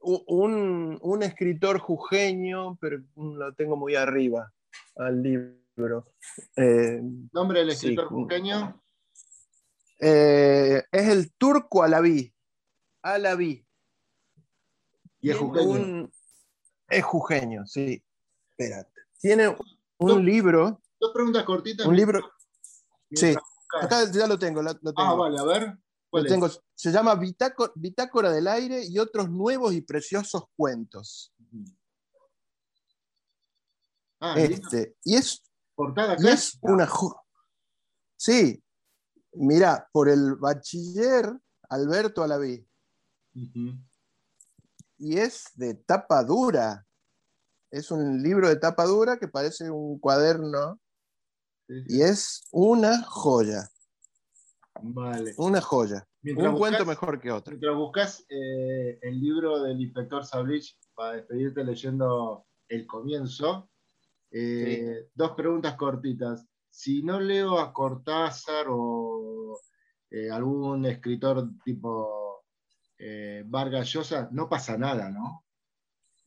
un, 0.02 0.98
un, 1.00 1.22
escritor 1.22 1.78
jujeño, 1.78 2.76
pero 2.80 3.02
lo 3.16 3.54
tengo 3.54 3.76
muy 3.76 3.94
arriba 3.94 4.52
al 4.96 5.22
libro. 5.22 6.12
Eh, 6.56 7.00
¿Nombre 7.32 7.60
del 7.60 7.70
escritor 7.70 8.08
eh, 10.04 10.82
es 10.90 11.08
el 11.08 11.32
turco 11.34 11.84
Alaví. 11.84 12.34
Alaví. 13.02 13.64
¿Y 15.20 15.30
es 15.30 15.36
jujeño? 15.36 16.10
es 16.88 17.04
jujeño, 17.04 17.66
sí. 17.66 18.02
Espérate. 18.50 18.90
Tiene 19.20 19.56
un 19.98 20.24
libro. 20.24 20.80
Dos 20.98 21.12
preguntas 21.12 21.44
cortitas. 21.44 21.86
Un 21.86 21.96
libro. 21.96 22.32
Sí. 23.12 23.34
Acá 23.80 24.10
ya 24.10 24.26
lo 24.26 24.38
tengo, 24.38 24.60
Ah, 24.96 25.14
vale, 25.14 25.38
a 25.38 25.44
ver. 25.44 25.78
Tengo. 26.28 26.48
Se 26.74 26.92
llama 26.92 27.14
Bitácora 27.14 28.30
del 28.30 28.46
Aire 28.48 28.84
y 28.84 28.98
otros 28.98 29.30
nuevos 29.30 29.72
y 29.72 29.80
preciosos 29.80 30.44
cuentos. 30.56 31.32
Ah, 34.20 34.34
este, 34.38 34.94
y 35.02 35.16
es 35.16 35.42
y 36.18 36.28
es 36.28 36.58
una 36.60 36.88
Sí, 38.16 38.62
mira, 39.32 39.88
por 39.92 40.08
el 40.08 40.36
bachiller 40.36 41.32
Alberto 41.68 42.22
Alaví. 42.22 42.66
Y 44.98 45.18
es 45.18 45.46
de 45.54 45.74
tapa 45.74 46.22
dura. 46.22 46.86
Es 47.70 47.90
un 47.90 48.22
libro 48.22 48.48
de 48.48 48.56
tapa 48.56 48.84
dura 48.84 49.18
que 49.18 49.28
parece 49.28 49.70
un 49.70 49.98
cuaderno. 49.98 50.78
Y 51.68 52.02
es 52.02 52.44
una 52.52 53.02
joya. 53.02 53.68
Vale. 54.80 55.34
Una 55.36 55.60
joya. 55.60 56.06
un 56.24 56.56
cuento 56.56 56.86
mejor 56.86 57.20
que 57.20 57.30
otro. 57.30 57.52
Mientras 57.52 57.76
buscas 57.76 58.24
eh, 58.28 58.98
el 59.02 59.20
libro 59.20 59.62
del 59.62 59.80
inspector 59.80 60.24
Sablich 60.24 60.78
para 60.94 61.16
despedirte 61.16 61.64
leyendo 61.64 62.46
el 62.68 62.86
comienzo, 62.86 63.70
eh, 64.30 65.08
dos 65.14 65.32
preguntas 65.32 65.76
cortitas. 65.76 66.46
Si 66.70 67.02
no 67.02 67.20
leo 67.20 67.58
a 67.58 67.72
Cortázar 67.72 68.66
o 68.70 69.60
eh, 70.10 70.30
algún 70.30 70.86
escritor 70.86 71.50
tipo 71.64 72.44
eh, 72.98 73.42
Vargas 73.46 73.92
Llosa, 73.92 74.28
no 74.32 74.48
pasa 74.48 74.78
nada, 74.78 75.10
¿no? 75.10 75.44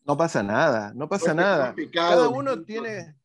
No 0.06 0.16
pasa 0.16 0.43
nada, 0.43 0.93
no 0.93 1.10
pasa 1.10 1.34
nada. 1.34 1.74
cada 1.91 2.30
uno 2.30 2.64
tiene. 2.64 3.16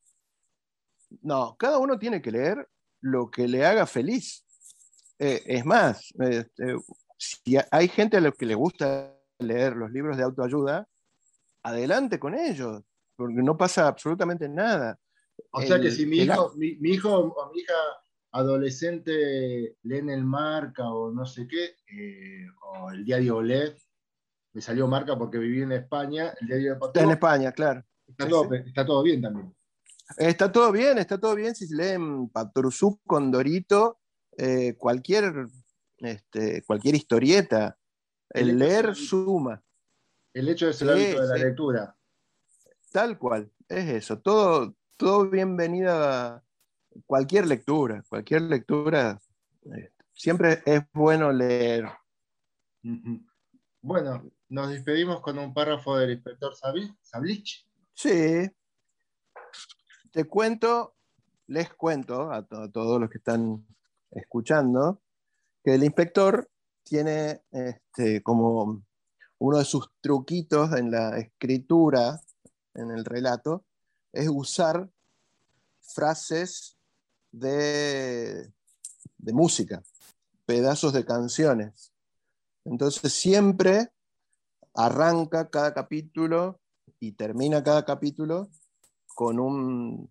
No, 1.21 1.57
cada 1.59 1.79
uno 1.79 1.99
tiene 1.99 2.23
que 2.23 2.31
leer 2.31 2.68
lo 3.03 3.31
que 3.31 3.47
le 3.49 3.66
haga 3.66 3.85
feliz. 3.85 4.47
Es 5.21 5.64
más, 5.66 6.12
este, 6.18 6.77
si 7.18 7.57
hay 7.71 7.89
gente 7.89 8.16
a 8.16 8.21
los 8.21 8.35
que 8.35 8.47
le 8.47 8.55
gusta 8.55 9.14
leer 9.39 9.77
los 9.77 9.91
libros 9.91 10.16
de 10.16 10.23
autoayuda, 10.23 10.89
adelante 11.62 12.18
con 12.18 12.35
ellos 12.35 12.83
porque 13.21 13.43
no 13.43 13.55
pasa 13.55 13.87
absolutamente 13.87 14.49
nada. 14.49 14.99
O 15.53 15.61
sea 15.61 15.79
que 15.79 15.91
si 15.91 16.07
mi 16.07 16.21
hijo, 16.21 16.55
mi, 16.57 16.79
hijo 16.85 17.18
o 17.18 17.53
mi 17.53 17.61
hija 17.61 17.75
adolescente 18.33 19.77
leen 19.83 20.09
el 20.09 20.25
marca 20.25 20.91
o 20.91 21.12
no 21.12 21.27
sé 21.27 21.47
qué, 21.47 21.77
eh, 21.95 22.47
o 22.62 22.91
el 22.91 23.05
diario 23.05 23.37
Olé, 23.37 23.77
me 24.55 24.62
salió 24.62 24.89
marca 24.89 25.18
porque 25.18 25.37
viví 25.37 25.61
en 25.61 25.73
España, 25.73 26.33
el 26.41 26.47
diario 26.47 26.75
de 26.77 26.87
Está 26.87 27.03
en 27.03 27.11
España, 27.11 27.53
claro. 27.53 27.85
Está, 28.09 28.27
todo, 28.87 29.03
bien 29.03 29.21
también. 29.21 29.55
Está 30.16 30.51
todo 30.51 30.73
bien, 30.73 30.97
está 30.97 31.21
todo 31.21 31.35
bien 31.35 31.55
si 31.55 31.68
leen 31.75 32.31
Patrusú, 32.31 33.01
Condorito, 33.07 33.99
eh, 34.43 34.74
cualquier, 34.78 35.49
este, 35.99 36.62
cualquier 36.62 36.95
historieta. 36.95 37.76
El, 38.30 38.59
leer 38.59 38.95
suma. 38.95 39.62
El 40.32 40.49
hecho 40.49 40.66
de 40.66 40.72
ser 40.72 40.88
el 40.88 40.95
hábito 40.95 41.22
de 41.22 41.28
la 41.28 41.45
lectura. 41.45 41.97
Tal 42.91 43.18
cual, 43.18 43.53
es 43.68 43.88
eso. 43.88 44.18
Todo, 44.20 44.76
todo 44.97 45.28
bienvenida 45.28 46.43
cualquier 47.05 47.47
lectura, 47.47 48.03
cualquier 48.09 48.43
lectura. 48.43 49.20
Eh, 49.76 49.93
siempre 50.12 50.62
es 50.64 50.82
bueno 50.95 51.30
leer. 51.32 51.91
Bueno, 53.82 54.30
nos 54.49 54.70
despedimos 54.70 55.20
con 55.20 55.38
un 55.38 55.53
párrafo 55.53 55.99
del 55.99 56.12
inspector 56.12 56.55
Sablich. 56.55 57.66
Sí. 57.93 58.51
Te 60.11 60.24
cuento, 60.24 60.97
les 61.47 61.68
cuento 61.74 62.32
a, 62.32 62.47
todos 62.47 63.01
los 63.01 63.11
que 63.11 63.18
están 63.18 63.66
escuchando, 64.11 65.01
que 65.65 65.75
el 65.75 65.85
inspector 65.85 66.49
tiene 66.83 67.43
este, 67.51 68.23
como 68.23 68.83
uno 69.39 69.59
de 69.59 69.65
sus 69.65 69.91
truquitos 70.01 70.73
en 70.73 70.91
la 70.91 71.19
escritura 71.19 72.21
en 72.75 72.91
el 72.91 73.05
relato 73.05 73.65
es 74.13 74.29
usar 74.29 74.89
frases 75.81 76.77
de, 77.33 78.53
de 79.19 79.33
música, 79.33 79.83
pedazos 80.47 80.93
de 80.93 81.05
canciones. 81.05 81.93
Entonces 82.65 83.13
siempre 83.13 83.93
arranca 84.75 85.49
cada 85.51 85.75
capítulo 85.75 86.61
y 86.99 87.13
termina 87.13 87.63
cada 87.63 87.85
capítulo 87.85 88.51
con 89.15 89.41
un, 89.41 90.11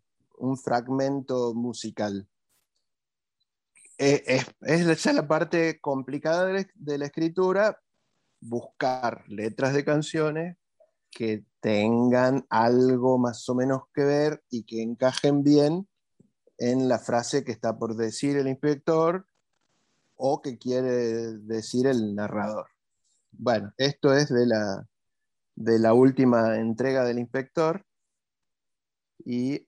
fragmento 0.64 1.54
musical. 1.54 2.28
Es, 4.00 4.48
es, 4.62 5.06
la 5.14 5.28
parte 5.28 5.82
complicada 5.82 6.48
de 6.48 6.98
la 6.98 7.06
escritura, 7.06 7.78
buscar 8.40 9.26
letras 9.28 9.74
de 9.74 9.84
canciones 9.84 10.58
que 11.12 11.44
tengan 11.60 12.46
algo 12.50 13.18
más 13.18 13.48
o 13.50 13.56
menos 13.56 13.82
que 13.94 14.06
ver 14.06 14.42
y 14.50 14.64
que 14.64 14.82
encajen 14.82 15.44
bien 15.44 15.90
en 16.58 16.88
la 16.88 16.98
frase 17.00 17.44
que 17.44 17.52
está 17.52 17.78
por 17.78 17.98
decir 17.98 18.38
el 18.38 18.48
inspector 18.48 19.26
o 20.16 20.42
que 20.42 20.58
quiere 20.58 21.34
decir 21.40 21.86
el 21.86 22.16
narrador. 22.16 22.68
Bueno, 23.32 23.74
esto 23.78 24.14
es 24.14 24.30
de 24.30 24.46
la, 24.46 24.88
de 25.56 25.78
la 25.78 25.94
última 25.94 26.56
entrega 26.56 27.04
del 27.04 27.20
inspector 27.20 27.86
y 29.26 29.68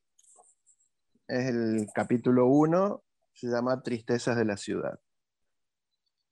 es 1.27 1.47
el 1.47 1.87
capítulo 1.93 2.47
1, 2.47 3.03
se 3.41 3.47
llama 3.47 3.81
Tristezas 3.81 4.37
de 4.37 4.45
la 4.45 4.55
ciudad. 4.55 4.99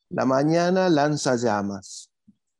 La 0.09 0.25
mañana 0.25 0.89
lanza 0.89 1.35
llamas. 1.37 2.11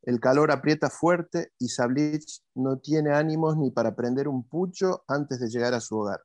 El 0.02 0.20
calor 0.20 0.52
aprieta 0.52 0.90
fuerte 0.90 1.54
y 1.60 1.68
Sablich 1.68 2.42
no 2.56 2.80
tiene 2.80 3.14
ánimos 3.14 3.58
ni 3.58 3.70
para 3.70 3.96
prender 3.96 4.28
un 4.28 4.48
pucho 4.48 5.04
antes 5.08 5.40
de 5.40 5.50
llegar 5.50 5.76
a 5.76 5.80
su 5.80 6.00
hogar. 6.00 6.22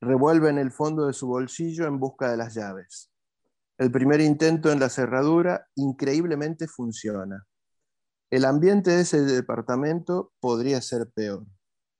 Revuelve 0.00 0.48
en 0.48 0.58
el 0.58 0.70
fondo 0.70 1.08
de 1.08 1.12
su 1.12 1.26
bolsillo 1.26 1.86
en 1.86 1.98
busca 1.98 2.30
de 2.30 2.36
las 2.36 2.54
llaves. 2.54 3.10
El 3.78 3.90
primer 3.90 4.20
intento 4.20 4.70
en 4.70 4.78
la 4.78 4.88
cerradura 4.88 5.66
increíblemente 5.74 6.68
funciona. 6.68 7.48
El 8.30 8.44
ambiente 8.44 8.92
de 8.92 9.00
ese 9.00 9.22
departamento 9.22 10.32
podría 10.38 10.80
ser 10.82 11.10
peor. 11.10 11.46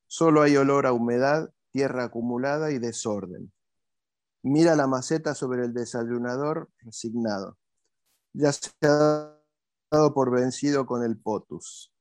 Solo 0.07 0.43
hay 0.43 0.57
olor 0.57 0.87
a 0.87 0.93
humedad, 0.93 1.51
tierra 1.73 2.05
acumulada 2.05 2.71
y 2.71 2.79
desorden. 2.79 3.53
Mira 4.43 4.77
la 4.77 4.87
maceta 4.87 5.35
sobre 5.35 5.65
el 5.65 5.75
desayunador 5.75 6.71
resignado. 6.81 7.59
Ya 8.33 8.53
se 8.53 8.71
ha 8.83 9.37
dado 9.91 10.15
por 10.15 10.31
vencido 10.31 10.87
con 10.87 11.03
el 11.03 11.19
potus. 11.19 11.93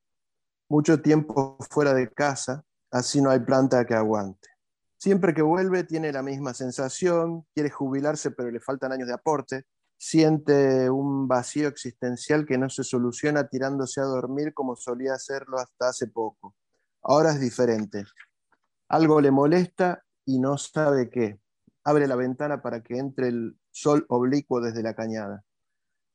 Mucho 0.68 1.00
tiempo 1.00 1.56
fuera 1.70 1.94
de 1.94 2.12
casa, 2.12 2.64
así 2.90 3.20
no 3.20 3.30
hay 3.30 3.40
planta 3.40 3.84
que 3.86 3.94
aguante. 3.94 4.48
Siempre 4.98 5.32
que 5.32 5.42
vuelve 5.42 5.84
tiene 5.84 6.12
la 6.12 6.22
misma 6.22 6.54
sensación, 6.54 7.46
quiere 7.54 7.70
jubilarse 7.70 8.30
pero 8.32 8.50
le 8.50 8.60
faltan 8.60 8.92
años 8.92 9.08
de 9.08 9.14
aporte, 9.14 9.64
siente 9.96 10.88
un 10.90 11.26
vacío 11.26 11.68
existencial 11.68 12.46
que 12.46 12.58
no 12.58 12.68
se 12.68 12.84
soluciona 12.84 13.48
tirándose 13.48 14.00
a 14.00 14.04
dormir 14.04 14.54
como 14.54 14.76
solía 14.76 15.14
hacerlo 15.14 15.58
hasta 15.58 15.88
hace 15.88 16.06
poco. 16.06 16.54
Ahora 17.02 17.30
es 17.30 17.40
diferente. 17.40 18.04
Algo 18.88 19.20
le 19.20 19.30
molesta 19.30 20.04
y 20.24 20.38
no 20.38 20.56
sabe 20.56 21.10
qué. 21.10 21.40
Abre 21.88 22.06
la 22.06 22.16
ventana 22.16 22.60
para 22.60 22.82
que 22.82 22.98
entre 22.98 23.28
el 23.28 23.58
sol 23.70 24.04
oblicuo 24.10 24.60
desde 24.60 24.82
la 24.82 24.92
cañada. 24.92 25.42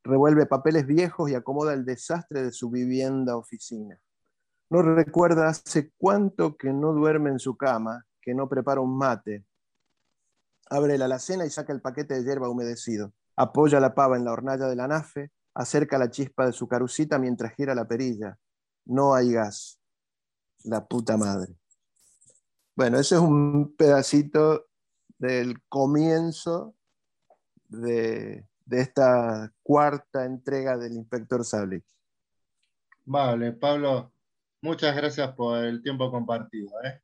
Revuelve 0.03 0.45
papeles 0.45 0.85
viejos 0.85 1.31
y 1.31 1.33
acomoda 1.33 1.73
el 1.73 1.83
desastre 1.83 2.43
de 2.43 2.51
su 2.51 2.69
vivienda 2.69 3.37
oficina. 3.37 3.99
No 4.69 4.83
recuerda 4.83 5.47
hace 5.47 5.91
cuánto 5.97 6.57
que 6.57 6.71
no 6.71 6.93
duerme 6.93 7.31
en 7.31 7.39
su 7.39 7.57
cama, 7.57 8.05
que 8.21 8.35
no 8.35 8.47
prepara 8.47 8.81
un 8.81 8.95
mate. 8.95 9.47
Abre 10.69 10.99
la 10.99 11.05
alacena 11.05 11.43
y 11.43 11.49
saca 11.49 11.73
el 11.73 11.81
paquete 11.81 12.13
de 12.13 12.23
hierba 12.23 12.49
humedecido 12.49 13.11
Apoya 13.35 13.79
la 13.79 13.95
pava 13.95 14.15
en 14.15 14.25
la 14.25 14.31
hornalla 14.31 14.67
de 14.67 14.75
la 14.75 15.03
acerca 15.55 15.97
la 15.97 16.11
chispa 16.11 16.45
de 16.45 16.53
su 16.53 16.67
carucita 16.67 17.17
mientras 17.17 17.55
gira 17.55 17.73
la 17.73 17.87
perilla. 17.87 18.37
No 18.85 19.15
hay 19.15 19.31
gas. 19.31 19.79
La 20.65 20.85
puta 20.85 21.17
madre. 21.17 21.55
Bueno, 22.75 22.99
ese 22.99 23.15
es 23.15 23.21
un 23.21 23.75
pedacito 23.75 24.67
del 25.17 25.61
comienzo 25.69 26.75
de, 27.67 28.45
esta 28.69 29.51
cuarta 29.61 30.25
entrega 30.25 30.77
del 30.77 30.93
inspector 30.93 31.45
Sablich. 31.45 31.85
Vale, 33.05 33.51
Pablo, 33.51 34.11
muchas 34.61 34.95
gracias 34.95 35.33
por 35.33 35.63
el 35.63 35.81
tiempo 35.81 36.09
compartido. 36.09 36.71
¿eh? 36.83 37.01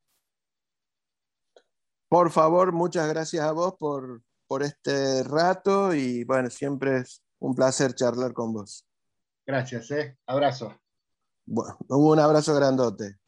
Por 2.07 2.31
favor, 2.31 2.71
muchas 2.71 3.07
gracias 3.09 3.43
a 3.43 3.51
vos 3.51 3.75
por, 3.77 4.21
por 4.47 4.63
este 4.63 5.23
rato 5.23 5.93
y 5.93 6.23
bueno, 6.23 6.49
siempre 6.49 6.97
es 6.99 7.21
un 7.39 7.53
placer 7.53 7.93
charlar 7.93 8.33
con 8.33 8.53
vos. 8.53 8.85
Gracias, 9.45 9.91
¿eh? 9.91 10.17
Abrazo. 10.25 10.79
Bueno, 11.45 11.77
un 11.89 12.19
abrazo 12.19 12.53
grandote. 12.55 13.19